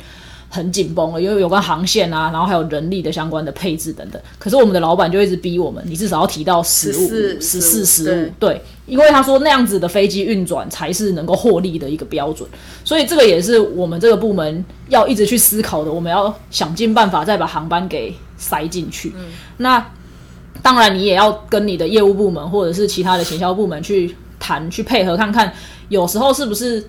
[0.54, 4.22] 很紧绷了，因为有关航线啊，然后还有人力的相关的配置等等。
[4.38, 7.10] 可是我们的老板就一直逼我们，你至少要提到十五、
[7.42, 8.32] 十四、十五。
[8.40, 12.48] 对，因为他说那样子的飞机运转才是能够获利的一个标准。
[12.86, 15.92] 所以这个也是我们这个部门要一直去思考的。
[15.92, 19.12] 我们要想尽办法再把航班给塞进去。
[19.58, 19.84] 那
[20.62, 25.52] 当然，你也要跟你的业务部门或者是其他的行销部门去谈，去配合看看，
[25.90, 26.88] 有时候是不是。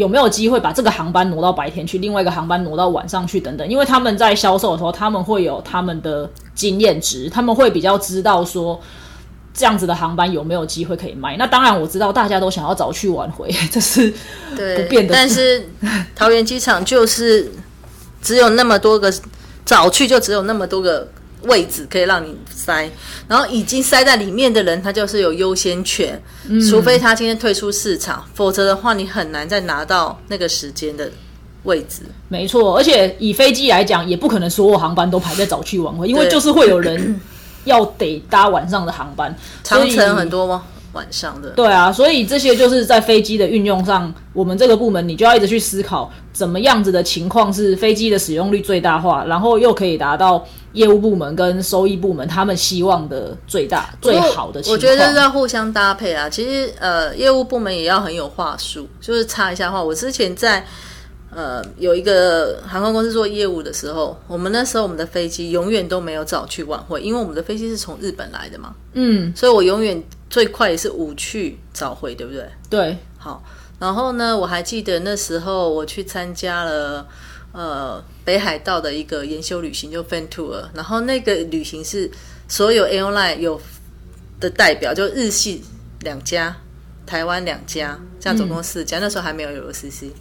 [0.00, 8.80] 有没有机会把这个航班挪到白天去，另外一个航班挪到晚上去等等，因为他们在销售的时候，他们会有他们的经验值，他们会比较知道说
[9.52, 11.36] 这样子的航班有没有机会可以卖。
[11.36, 14.10] 那当然我知道大家都想要早去晚回， 这是
[14.56, 15.68] 不变的但是
[16.16, 17.52] 桃园机场就是
[18.22, 19.12] 只有那么多个，
[19.66, 21.06] 早去就只有那么多个
[21.42, 22.90] 位置可以让你塞，
[23.28, 26.20] 然后已经塞在里面的人，他就是有优先权，
[26.68, 31.10] 除非他今天退出市场，否则的话你很难再拿到那个时间的
[31.62, 32.02] 位置。
[32.28, 37.20] 没错，而且以飞机来讲，也不可能所有航班都排在早去晚回，因为就是会有人
[37.64, 40.64] 要得搭晚上的航班，长城很多吗？
[40.92, 54.74] 晚上的，对啊，所以这些就是在飞机的运用上，我们这个部门你就要一直去思考，怎么样子的情况是飞机的使用率最大化，然后又可以达到业务部门跟收益部门他们希望的最大最好的情况。
[54.74, 56.28] 我觉得要互相搭配啊。
[56.28, 59.82] 其实呃，业务部门也要很有话术，就是插一下话。
[59.82, 60.64] 我之前在
[61.34, 72.48] 呃有一个航空公司做业务的时候，我们那时候我们的飞机永远都没有早去晚会，因为我们的飞机是从日本来的嘛，嗯，所以我永远最快也是五去早回，对不对？
[72.70, 73.42] 对，好，
[73.80, 77.06] 然后呢，我还记得那时候我去参加了
[77.52, 82.08] 呃北海道的一个研修旅行，就 Fan Tour，然后那个旅行是
[82.46, 83.60] 所有 airline 有
[84.38, 85.64] 的代表，就日系
[86.02, 86.56] 两家，
[87.04, 90.12] 台湾两家，这样总共四家，那时候还没有有 CC。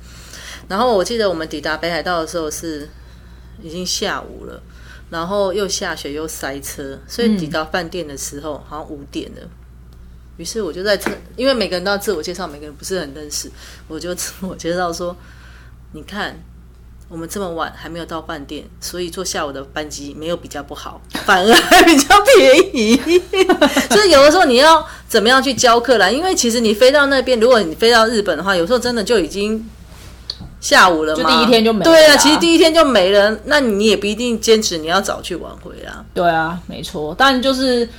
[0.68, 2.90] 然后我记得我们抵达北海道的时候是
[3.62, 4.60] 已经下午了，
[5.12, 9.42] 然后又下雪又塞车，所以抵达饭店的时候好像五点了。
[10.40, 13.52] 于是我就在这，因为每个人都要自我介绍，每个人不是很认识，
[13.90, 15.14] 我就 自我介绍说
[15.92, 16.34] ：“你看，
[17.10, 22.96] 我们这么晚还没有到饭店，所以坐下午的班机没有比较不好，反而 还比较便宜。
[23.92, 26.10] 所以有的时候你要怎么样去教课啦？
[26.10, 29.70] 因为其实你飞到那边，如果你飞到日本的话，有时候真的就已经
[30.62, 36.06] 下午了嘛，就第一天就没了对啊，其实第一天就没了，那你也不一定坚持你要早去晚回啦。
[36.14, 37.90] 对啊，没错，但就是。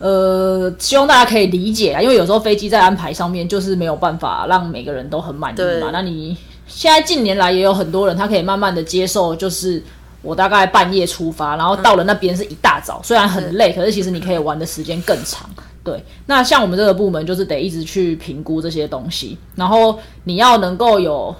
[0.00, 5.90] 呃，希望大家可以理解啊，因为有时候飞机在安排上面就是没有办法让每个人都很满意嘛。
[5.92, 6.34] 那你
[6.66, 9.82] 现在近年来也有很多人，他可以慢慢的接受，就是
[10.22, 15.48] 我大概半夜出发，然后到了那边是一大早，虽然很累，可是其实你可以玩的时间更长。
[15.84, 21.34] 对，那像我们这个部门就是得一直去评估这些东西，然后你要能够有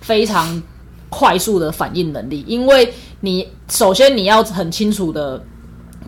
[0.00, 0.60] 非常
[1.08, 5.42] 快速的反应能力，因为你首先你要很清楚的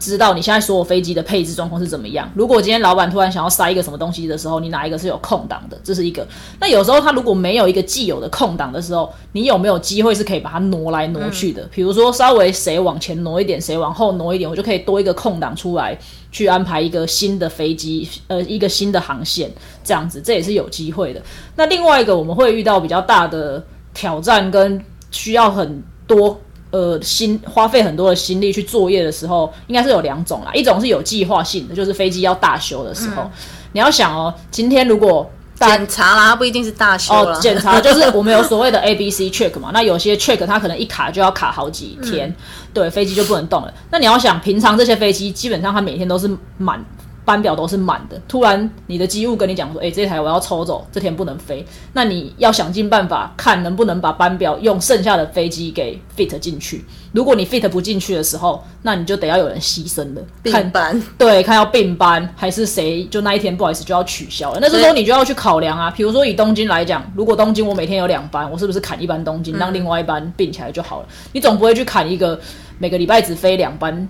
[0.03, 2.29] 知道你现在所有飞机的配置状况是怎么样。
[2.35, 6.27] 如果今天老板突然想要塞一个什么东西的时候，你哪一个是有空档的，这是一个。
[6.59, 11.63] 那有时候他如果没有一个既有的空档的时候，你有没有机会是可以把它挪来挪去的？
[11.73, 15.97] 比如说稍微谁往前挪一点，谁往后挪一点，我就可以多一个空档出来，
[16.33, 19.49] 去安排一个新的飞机，呃，一个新的航线，
[19.85, 21.23] 这样子，这也是有机会的。
[21.55, 26.41] 那另外一个我们会遇到比较大的挑战，跟需要很多
[26.73, 30.51] 呃心花费很多的心力去作业的时候，应该是有两种啦。
[30.53, 33.31] 一种是有计划性的，就是飞机要大修的时候，
[33.73, 42.35] 你要想哦，今天如果检查啦，它不一定是大修啦，哦检查 就是我们有所谓的 A、B、C check 嘛，那有些 check 它可能一卡就要卡好几天，
[42.75, 43.73] 对，飞机就不能动了。
[43.91, 46.85] 那你要想，平常这些飞机基本上它每天都是满。
[47.25, 56.85] 班表都是满的，突然你的机务跟你讲说：“哎、这台我要抽走，这天不能飞。”那你要想尽办法看能不能把班表用剩下的飞机给 fit 进去。
[57.13, 61.03] 如果你 fit 不进去的时候，那你就得要有人牺牲了，看并班。
[61.17, 64.59] 对，看要并班还是谁，就那一天不好意思就要取消了。
[64.61, 71.07] 那这时候你就要去考量啊，比如说以东京来讲，如果东京我每天有两班，我是不是砍一班东京，让另外一班并起来就好了？
[71.33, 72.41] 你总不会去砍一个
[72.79, 74.09] 每个礼拜只飞两班，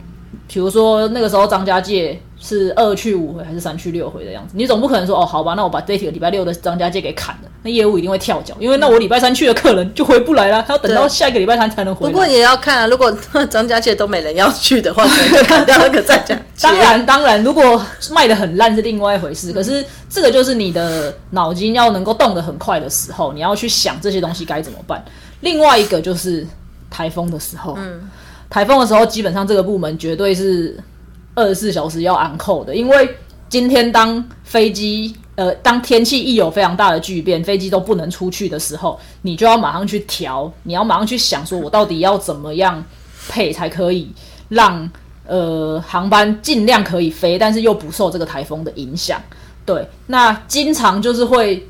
[0.48, 12.12] 比如说那个时候张家界是二去五回还是三去六回的样子，你总不可能说哦好吧，那我把这个礼拜六的张家界给砍了，那业务一定会跳脚，因为那我礼拜三去的客人就回不来了，他要等到下一个礼拜三才能回来。
[12.12, 13.10] 不过也要看啊，如果
[13.48, 16.42] 张家界都没人要去的话，就砍掉那个张家界。
[16.60, 19.52] 当然，当然，如果卖的很烂是另外一回事。
[19.52, 25.04] 可是这个就是你的脑筋要能够动得很快的时候，你要去想这些东西该怎么办。
[25.40, 26.46] 另外一个就是
[26.88, 28.08] 台风的时候，嗯，
[28.52, 30.78] 台风的时候，基本上这个部门绝对是
[31.34, 33.08] 二十四小时要按扣的，因为
[33.48, 42.84] 今天当飞机呃当天气一有非常大的巨变，飞机都不能出去的时候，你就要马上去调，你要马上去想说，我到底要怎么样
[43.26, 44.12] 配才可以
[44.50, 44.86] 让
[45.26, 49.18] 呃航班尽量可以飞，但是又不受这个台风的影响。
[49.64, 51.66] 对，那经常就是会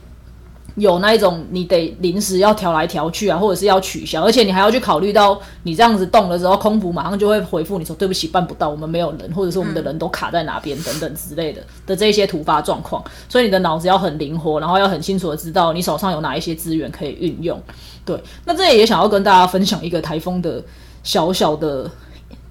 [0.77, 17.63] 有那一种你得临时要调来调去啊，或者是要取消，而且你还要去考虑到你这样子动了之后，空服马上就会回复你说对不起办不到，我们没有人，或者是我们的人都卡在哪边等等之类的的这些突发状况，所以你的脑子要很灵活，然后要很清楚的知道你手上有哪一些资源可以运用。
[18.05, 20.63] 对，那这里也想要跟大家分享一个台风的
[21.03, 21.91] 小小的，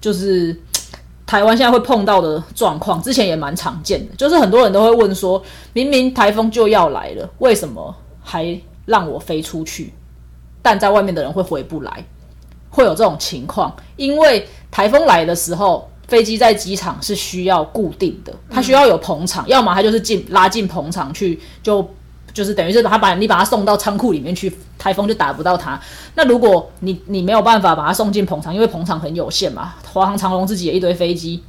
[0.00, 0.56] 就是
[1.26, 5.42] 台湾现在会碰到的状况，之前也蛮常见的，就是很多人都会问说，
[5.72, 7.94] 明明台风就要来了，为什么？
[8.22, 9.92] 还让我飞出去，
[10.62, 12.04] 但在外面的人会回不来，
[12.70, 13.74] 会有这种情况。
[13.96, 21.88] 因为台风来的时候，飞机在机场是需要固定的，它需要有棚场，要么它就是进拉进棚场去，就
[22.32, 25.78] 就是等于是他把你把它送到仓库里面去，台风就打不到它。
[26.14, 31.42] 那如果你你没有办法把它送进棚场，因为棚场很有限嘛，华航、长龙自己也一堆飞机。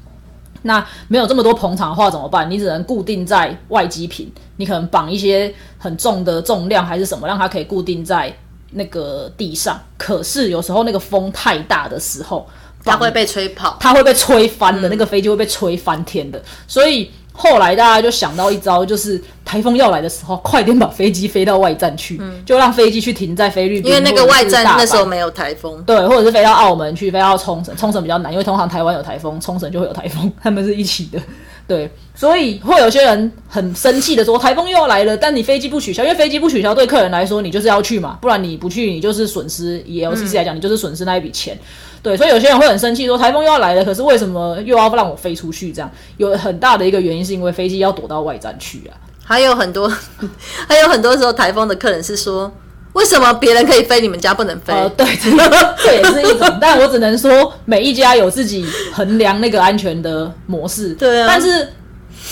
[0.64, 2.50] 那没有这么多捧场的话怎么办？
[2.50, 8.36] 你只能固定在外机坪，你可能绑一些很重的重量还是什么，让它可以固定在
[8.72, 9.80] 那个地上。
[9.98, 12.48] 可是有时候那个风太大的时候，
[12.84, 16.42] 它会被吹跑，它会被吹翻的，那个飞机会被吹翻天的。
[16.68, 17.12] 所以。
[17.36, 31.20] 后来大家就想到一招，就是台风要来的时候，快点把飞机飞到外站去，就让飞机去停在菲律宾，因为那个外站那时候没有台风，对，或者是飞到澳门去，飞到冲绳，冲绳比较难，因为通常台湾有台风，冲绳就会有台风，他们是一起的，
[31.68, 41.58] 对，所以会有些人很生气的说，台风又要来了，但你飞机不取消，因为飞机不取消对客人来说，你就是要去嘛，不然你不去，你就是损失，以 LCC 来讲，你就是损失那一笔钱。
[42.04, 45.72] 对，所以有些人会很生气，说台风又要来了，可是为什么又要让我飞出去？
[45.72, 48.94] 这样有很大的一个原因，是因为飞机要躲到外站去啊。
[49.24, 49.90] 还有很多，
[50.68, 52.52] 还有很多时候台风的客人是说，
[52.92, 54.74] 为什么别人可以飞，你们家不能飞？
[54.98, 55.08] 对，
[55.82, 56.58] 这也是一种。
[56.60, 60.94] 但我只能说，每一家有自己衡量那个安全的模式。
[60.96, 61.26] 对啊。
[61.26, 61.70] 但是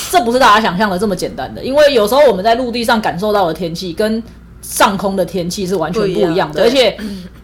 [0.10, 4.22] 这不是大家想象的这么简单的，因为有时候我们在陆地上感受到的天气，跟
[4.62, 6.98] 上空的天气是完全不一样的，而且。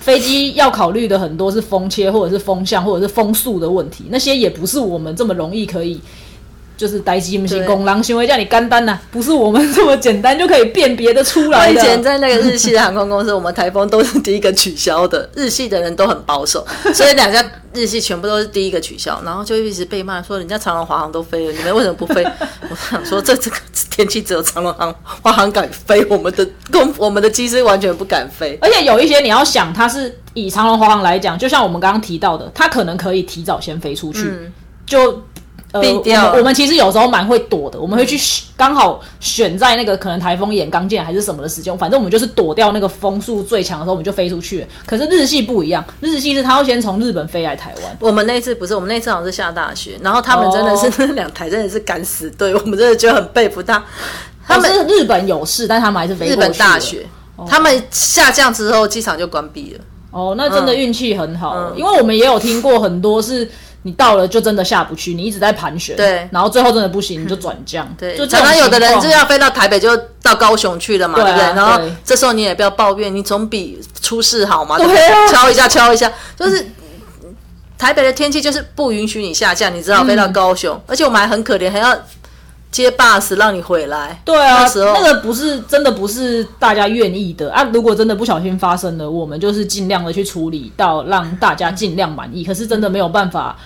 [0.00, 6.00] 飞机要考虑的很多是风切或者是风向或者是风速的问题，那些也不是我们这么容易可以，
[6.80, 11.78] 就是待机不行，拱狼行为叫你干单呐，不是我们这么简单就可以辨别的出来的。
[11.78, 17.44] 以前在那个日系的航空公司，我们台风都是第一个取消的，日系的人都很保守， 所以两家。
[17.72, 22.24] 日系全部都是第一个取消，然后就一直被骂说人家长龙、华航都飞了，你们为什么不飞？
[22.68, 23.56] 我想说这这个
[23.90, 28.58] 天气只有长龙航、华航敢飞，我们的公我们的机师完全不敢飞。
[28.60, 34.28] 而且有一些你要想，它是以长龙、华航来讲，就像我们刚刚提到的，它可能可以提早先飞出去，
[34.84, 35.22] 就。
[35.72, 38.18] 呃，我我们其实有时候蛮会躲的，我们会去
[38.56, 44.66] 刚好选在那个可能台风眼刚见还是什么的时间，反正我们就是躲掉那个风速最强的时候，我们就飞出去。
[44.84, 47.96] 可是日系不一样，日系是他要先从日本飞来台湾。
[48.00, 53.80] 我们那次不是，我们那次好像是下大雪，然后他们真的是那两台真的是敢死队，我们真的觉得很佩服他。
[54.44, 57.06] 他们日本有事，但他们还是飞日本大雪，
[57.48, 59.80] 他们下降之后机场就关闭了。
[60.10, 63.48] 哦，那真的运气很好，因为我们也有听过很多是。
[63.82, 71.46] 你到了就真的下不去，你一直在盘旋，对，然后最后真的不行，你就转降， 对，就常常有的人就要飞到台北，就到高雄去了嘛，对不对？
[71.54, 75.28] 然后这时候你也不要抱怨，你总比出事好嘛，对不对？
[75.28, 76.64] 敲一下，敲一下，就是
[77.78, 81.98] 台北的天气就是不允许你下降，你知道飞到高雄，而且我们还很可怜，还要。
[82.70, 87.64] 接 bus 让你回来，对啊，那个不是真的不是大家愿意的啊。
[87.72, 92.44] 如果真的不小心发生了，我们就是尽量的去处理到让大家尽量满意。
[92.44, 93.58] 可是真的没有办法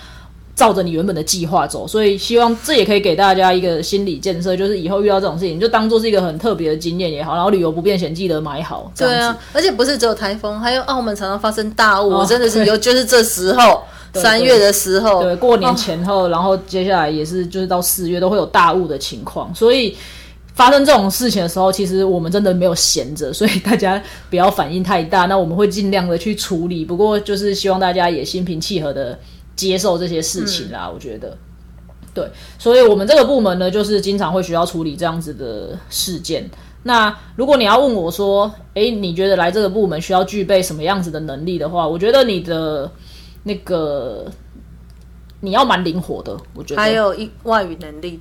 [0.55, 7.35] 照着你原本的计划走，所以希望这也可以给大家一个心理建设，就是以后遇到这种事情，就当做是一个很特别的经验也好。
[7.35, 9.37] 然后旅游不便险记得买好，对啊。
[9.53, 13.83] 而且不是只有台风，还有澳门常常发生大雾，我真的是有就是这时候。
[14.15, 19.95] 三月的时候，对过年前后，然后接下来也是就是到四月都会有大雾的情况，所以
[20.53, 25.25] 发生这种事情的时候，其实我们真的没有闲着，所以大家不要反应太大。
[25.25, 29.19] 那我们会尽量的去处理，不过就是希望大家也心平气和的
[29.55, 30.89] 接受这些事情啦。
[30.89, 31.37] 我觉得，
[32.13, 32.25] 对，
[32.57, 36.49] 所以我们这个部门呢，就是经常会需要处理这样子的事件。
[36.83, 42.89] 那如果你要问我说，诶，你觉得来这个部门需要具备什么样子的能力的话，我觉得你的。
[43.47, 44.25] 那个
[45.39, 46.81] 你要蛮灵活的，我觉得。
[46.81, 48.19] 还有一外语能力，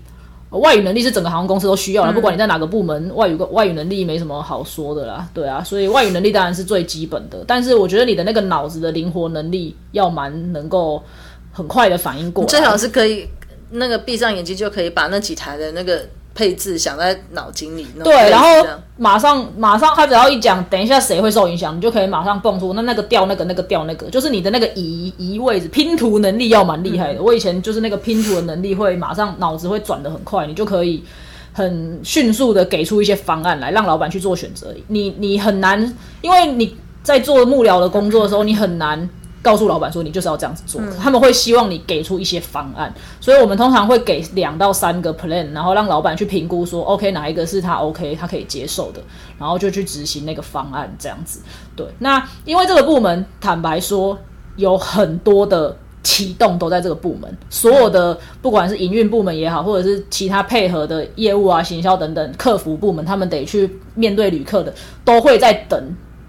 [0.50, 11.02] 外语能力是整个航空公司都需要的，不管你在哪个部门，外语外语能力没什么好说的啦，对啊，所以外语能力当然是最基本的，但是我觉得你的那个脑子的灵活能力要蛮能够
[11.50, 13.26] 很快的反应过来，最好是可以
[13.70, 16.06] 那个闭上眼睛就可以把那几台的那个。
[16.34, 18.48] 配置想在脑筋里，对，然后
[18.96, 27.22] 马上马上他只要一讲，等一下谁会受影响，你就可以马上蹦出那那个调那个那个调那个，就是你的那个移移位置拼图能力要蛮厉害的。
[27.22, 31.04] 我以前就是那个拼图的能力会马上脑子会转的很快，你就可以
[31.52, 34.74] 很迅速的给出一些方案来让老板去做选择。
[34.88, 35.80] 你你很难，
[36.20, 39.08] 因为你在做幕僚的工作的时候，你很难
[39.44, 49.00] 告诉老板说你就是要这样子做，他们会希望你给出一些方案，所以我们通常会给两到三个 plan，然后让老板去评估说 OK 哪一个是他 OK 他可以接受的，
[49.38, 51.40] 然后就去执行那个方案这样子。
[51.76, 54.18] 对，那因为这个部门坦白说
[54.56, 55.76] 有很多的。
[56.06, 64.72] 启动都在这个部门，所有的不管是营运部门也好，或者是其他配合的业务啊、行销等等客服部门，他们得去面对旅客的，
[65.02, 65.82] 都会在等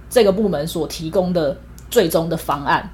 [0.10, 1.58] 这个部门所提供的
[1.92, 2.90] 最终的方案。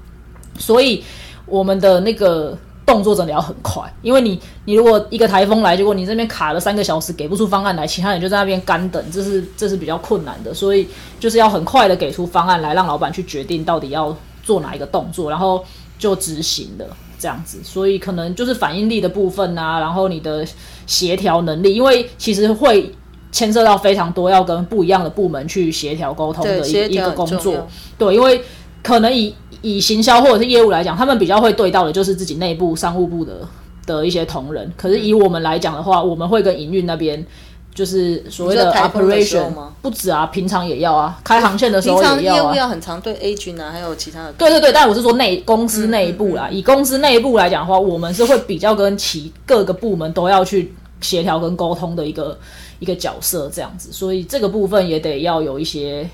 [0.57, 1.03] 所以
[1.45, 10.53] 我们的那个动作真的要很快，因为你你如果一个台风来，结果你这边卡了三个小时给不出方案来，其他人就在那边干等，这是这是比较困难的。
[10.53, 10.87] 所以
[11.19, 15.63] 就是要很快的给出方案来，让老板去决定到底要做哪一个动作，然后。
[16.01, 16.87] 就执行的
[17.19, 20.43] 这样子，所以可能就是反应力的部分啊，然后你的
[20.87, 22.91] 协调能力，因为其实会
[23.31, 27.67] 牵涉到非常多要跟不一样的部门去协调沟通的一一个工作。
[27.99, 28.41] 对，因为
[28.81, 33.47] 可能以以行销或者是业务来讲，他们比较会对到的就是自己内部商务部的
[33.85, 34.71] 的一些同仁。
[34.75, 37.25] 可是以我们来讲的话，我们会跟营运那边。
[37.73, 39.49] 就是所谓的 operation
[39.81, 42.37] 不止啊，平常也要啊，开航线的时候也要啊。
[42.37, 44.33] 业务要很长，对 A 群啊，还有其他的。
[44.33, 46.49] 对对对，但我是说内公司内部啦。
[46.51, 52.37] 以公司内部来讲的话，我们是会比较跟其各个部门都要去协调跟沟通的一个
[52.79, 56.05] 一个角色这样子，所以这个部分也得要有一些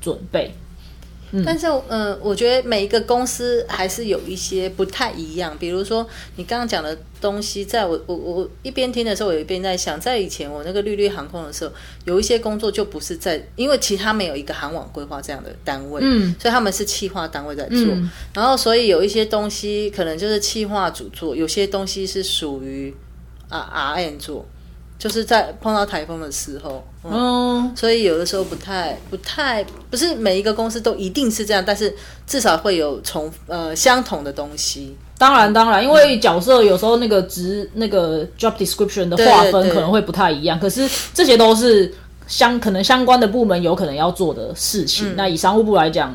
[0.00, 0.54] 准备。
[1.44, 5.56] 但是，呃，我觉得每一个公司还是有一些不太一样。
[5.58, 6.04] 比如说，
[6.36, 11.72] 你刚刚讲的东西，在我我我一边听的时候，我一边在想，在以前我那个绿绿航空的时候，
[12.04, 17.78] 有一些工作就不是在，因为其他没有一个航网规划这样的单位，嗯，所以他们是企划单位在做。
[18.34, 22.92] 然后，所以有一些东西可能就是企划组做，有些东西是属于
[23.48, 24.44] 啊 R N 做。
[25.00, 31.96] 就是在碰到台风的时候，嗯，所以有的时候不太、不太，不是每一个公司都一定是这样，但是
[32.26, 34.94] 至少会有重呃相同的东西。
[35.16, 41.90] 当然，当然，因为角色有时候那个职那个 job description 的划分可能会不太一样，可是这些都是
[42.26, 45.16] 相可能相关的部门有可能要做的事情。
[45.16, 46.14] 那以商务部来讲，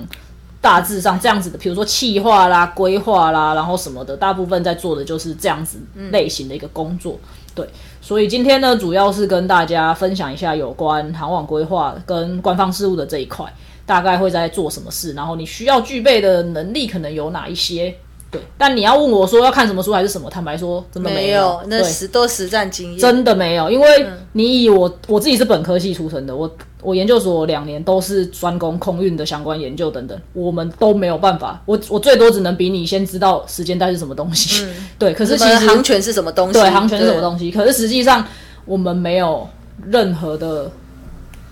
[0.62, 5.80] 大致上这样子的，比如说企划啦、规划啦，然后什么的，大部分在做的就是这样子
[6.12, 7.20] 类型的一个工作，
[7.56, 7.68] 对。
[8.06, 13.52] 所以今天呢，主要是跟大家分享一下有关航网规划跟官方事务的这一块，
[13.84, 17.92] 大概会在做什么事，然后你需要具备的能力可能有哪一些。
[18.36, 26.50] 对，但你要问我说要看什么书还是什么，坦白说，真的没有，那实都实战经验，真的没有，因为你以我我自己是本科系出身的，我
[26.82, 34.66] 我研究所两年都是专攻空运的相关研究等等，我们都没有办法，我我最多只能比你先知道时间带是什么东西，
[35.00, 36.54] 对，可是其实航权是什么东西？
[36.54, 37.52] 对，航权是什么东西？
[37.52, 38.26] 可是实际上
[38.66, 39.48] 我们没有
[39.86, 40.72] 任何的。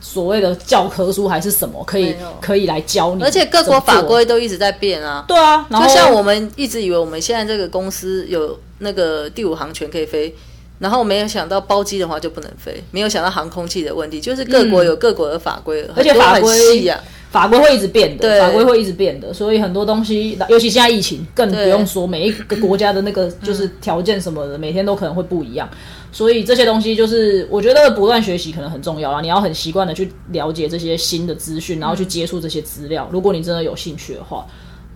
[0.03, 3.23] 所谓的教科书还是什么，可以可以来教你。
[3.23, 5.23] 而且各国法规都一直在变啊。
[5.25, 10.35] 对啊，就像我们一直以为我们现在这个公司有那个第五航权可以飞，
[10.79, 17.01] 然后没有想到包机的话就不能飞，没有想到航空器的问题，就是各国有各国的法规，而且法规啊，
[17.31, 25.67] 法规会一直变的，法规会一直变的，所以很多东西，尤其现在疫情，更不用说每一个国家的那个就是条件什么的，每天都可能会不一样。
[26.13, 29.19] 所以这些东西就是，我觉得不断学习可能很重要啊！
[29.19, 33.09] 你要很习惯的去了解这些新的资讯，然后去接触这些资料。
[33.11, 34.45] 如果你真的有兴趣的话，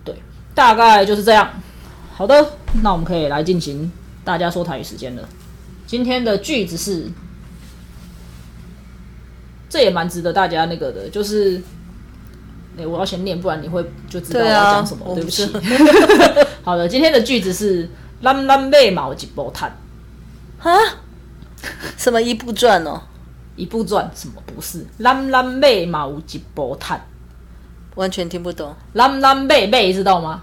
[0.04, 0.14] 对，
[0.54, 1.50] 大概就是这样。
[2.14, 2.52] 好的，
[2.84, 3.90] 那我们可以来进行
[4.24, 5.28] 大家说台语时间了。
[5.88, 7.06] 今天的句子是，
[9.68, 11.60] 这也蛮值得大家那个的，就是，
[12.78, 15.12] 哎，我要先念，不然你会就知道我要讲什么。
[15.16, 15.50] 对不起。
[16.62, 17.90] 好的，今天的句子是
[18.22, 19.76] “蓝蓝被毛一波碳”。
[20.62, 20.70] 啊？
[21.96, 23.00] 什么一部传哦？
[23.56, 24.86] 一部传什么不是？
[24.98, 27.04] 蓝蓝马嘛有一波碳，
[27.96, 28.74] 完全听不懂。
[28.92, 30.42] 蓝蓝马马知道吗？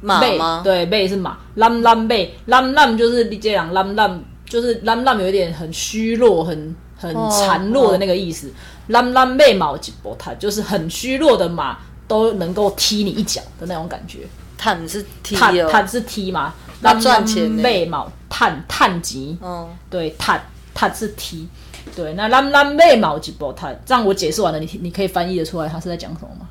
[0.00, 0.60] 马吗？
[0.64, 1.38] 对，马是马。
[1.54, 2.14] 蓝蓝马
[2.46, 8.52] 蓝蓝就是你这样，蓝蓝就是蓝蓝有一点很虚弱、很很孱弱的那个意思。
[8.88, 11.78] 蓝蓝马嘛有一波碳，就是很虚弱的马
[12.08, 14.26] 都能够踢你一脚的那种感觉。
[14.62, 16.54] 碳是踢哦，碳是 T 嘛？
[16.82, 18.12] 那赚钱马嘛。
[18.28, 20.40] 碳碳级，嗯，对，碳
[20.72, 21.48] 碳是 T，
[21.96, 26.46] 对，那蓝蓝妹毛一波碳，这样我解释完了，你你可以翻译的出来他是在讲什么吗？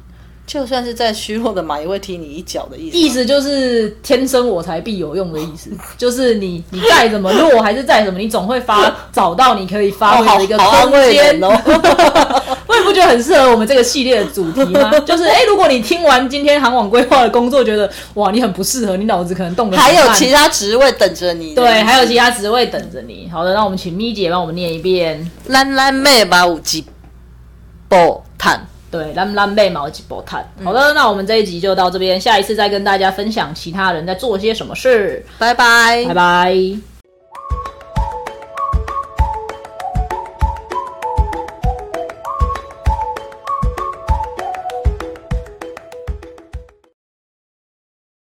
[0.51, 11.47] 就算是在虚弱的马也会踢你一脚的意思，意思就是天生我材必有用的意思， 就是你你再怎么弱还是再怎么，你总会发找到你可以发挥的一个空间哦。
[12.67, 14.91] 我也不不觉得很适合我们这个系列的主题吗？
[15.07, 21.55] 就是哎、如果你听完今天航网规划的工作，觉得哇，你很不适合，你脑子可能动得很慢还有其他职位等着你。
[21.55, 23.29] 对，还有其他职位等着你。
[23.31, 25.31] 好的，那我们请咪姐帮我们念一遍。
[25.45, 26.85] 兰兰妹吧有一
[27.87, 28.67] 波探。
[28.91, 30.45] 对，蓝蓝背毛吉波碳。
[30.63, 35.25] 好的，那我们这一集就到这边，下一次再跟大家分享其他人在做些什么事。
[35.39, 36.90] 拜拜拜拜。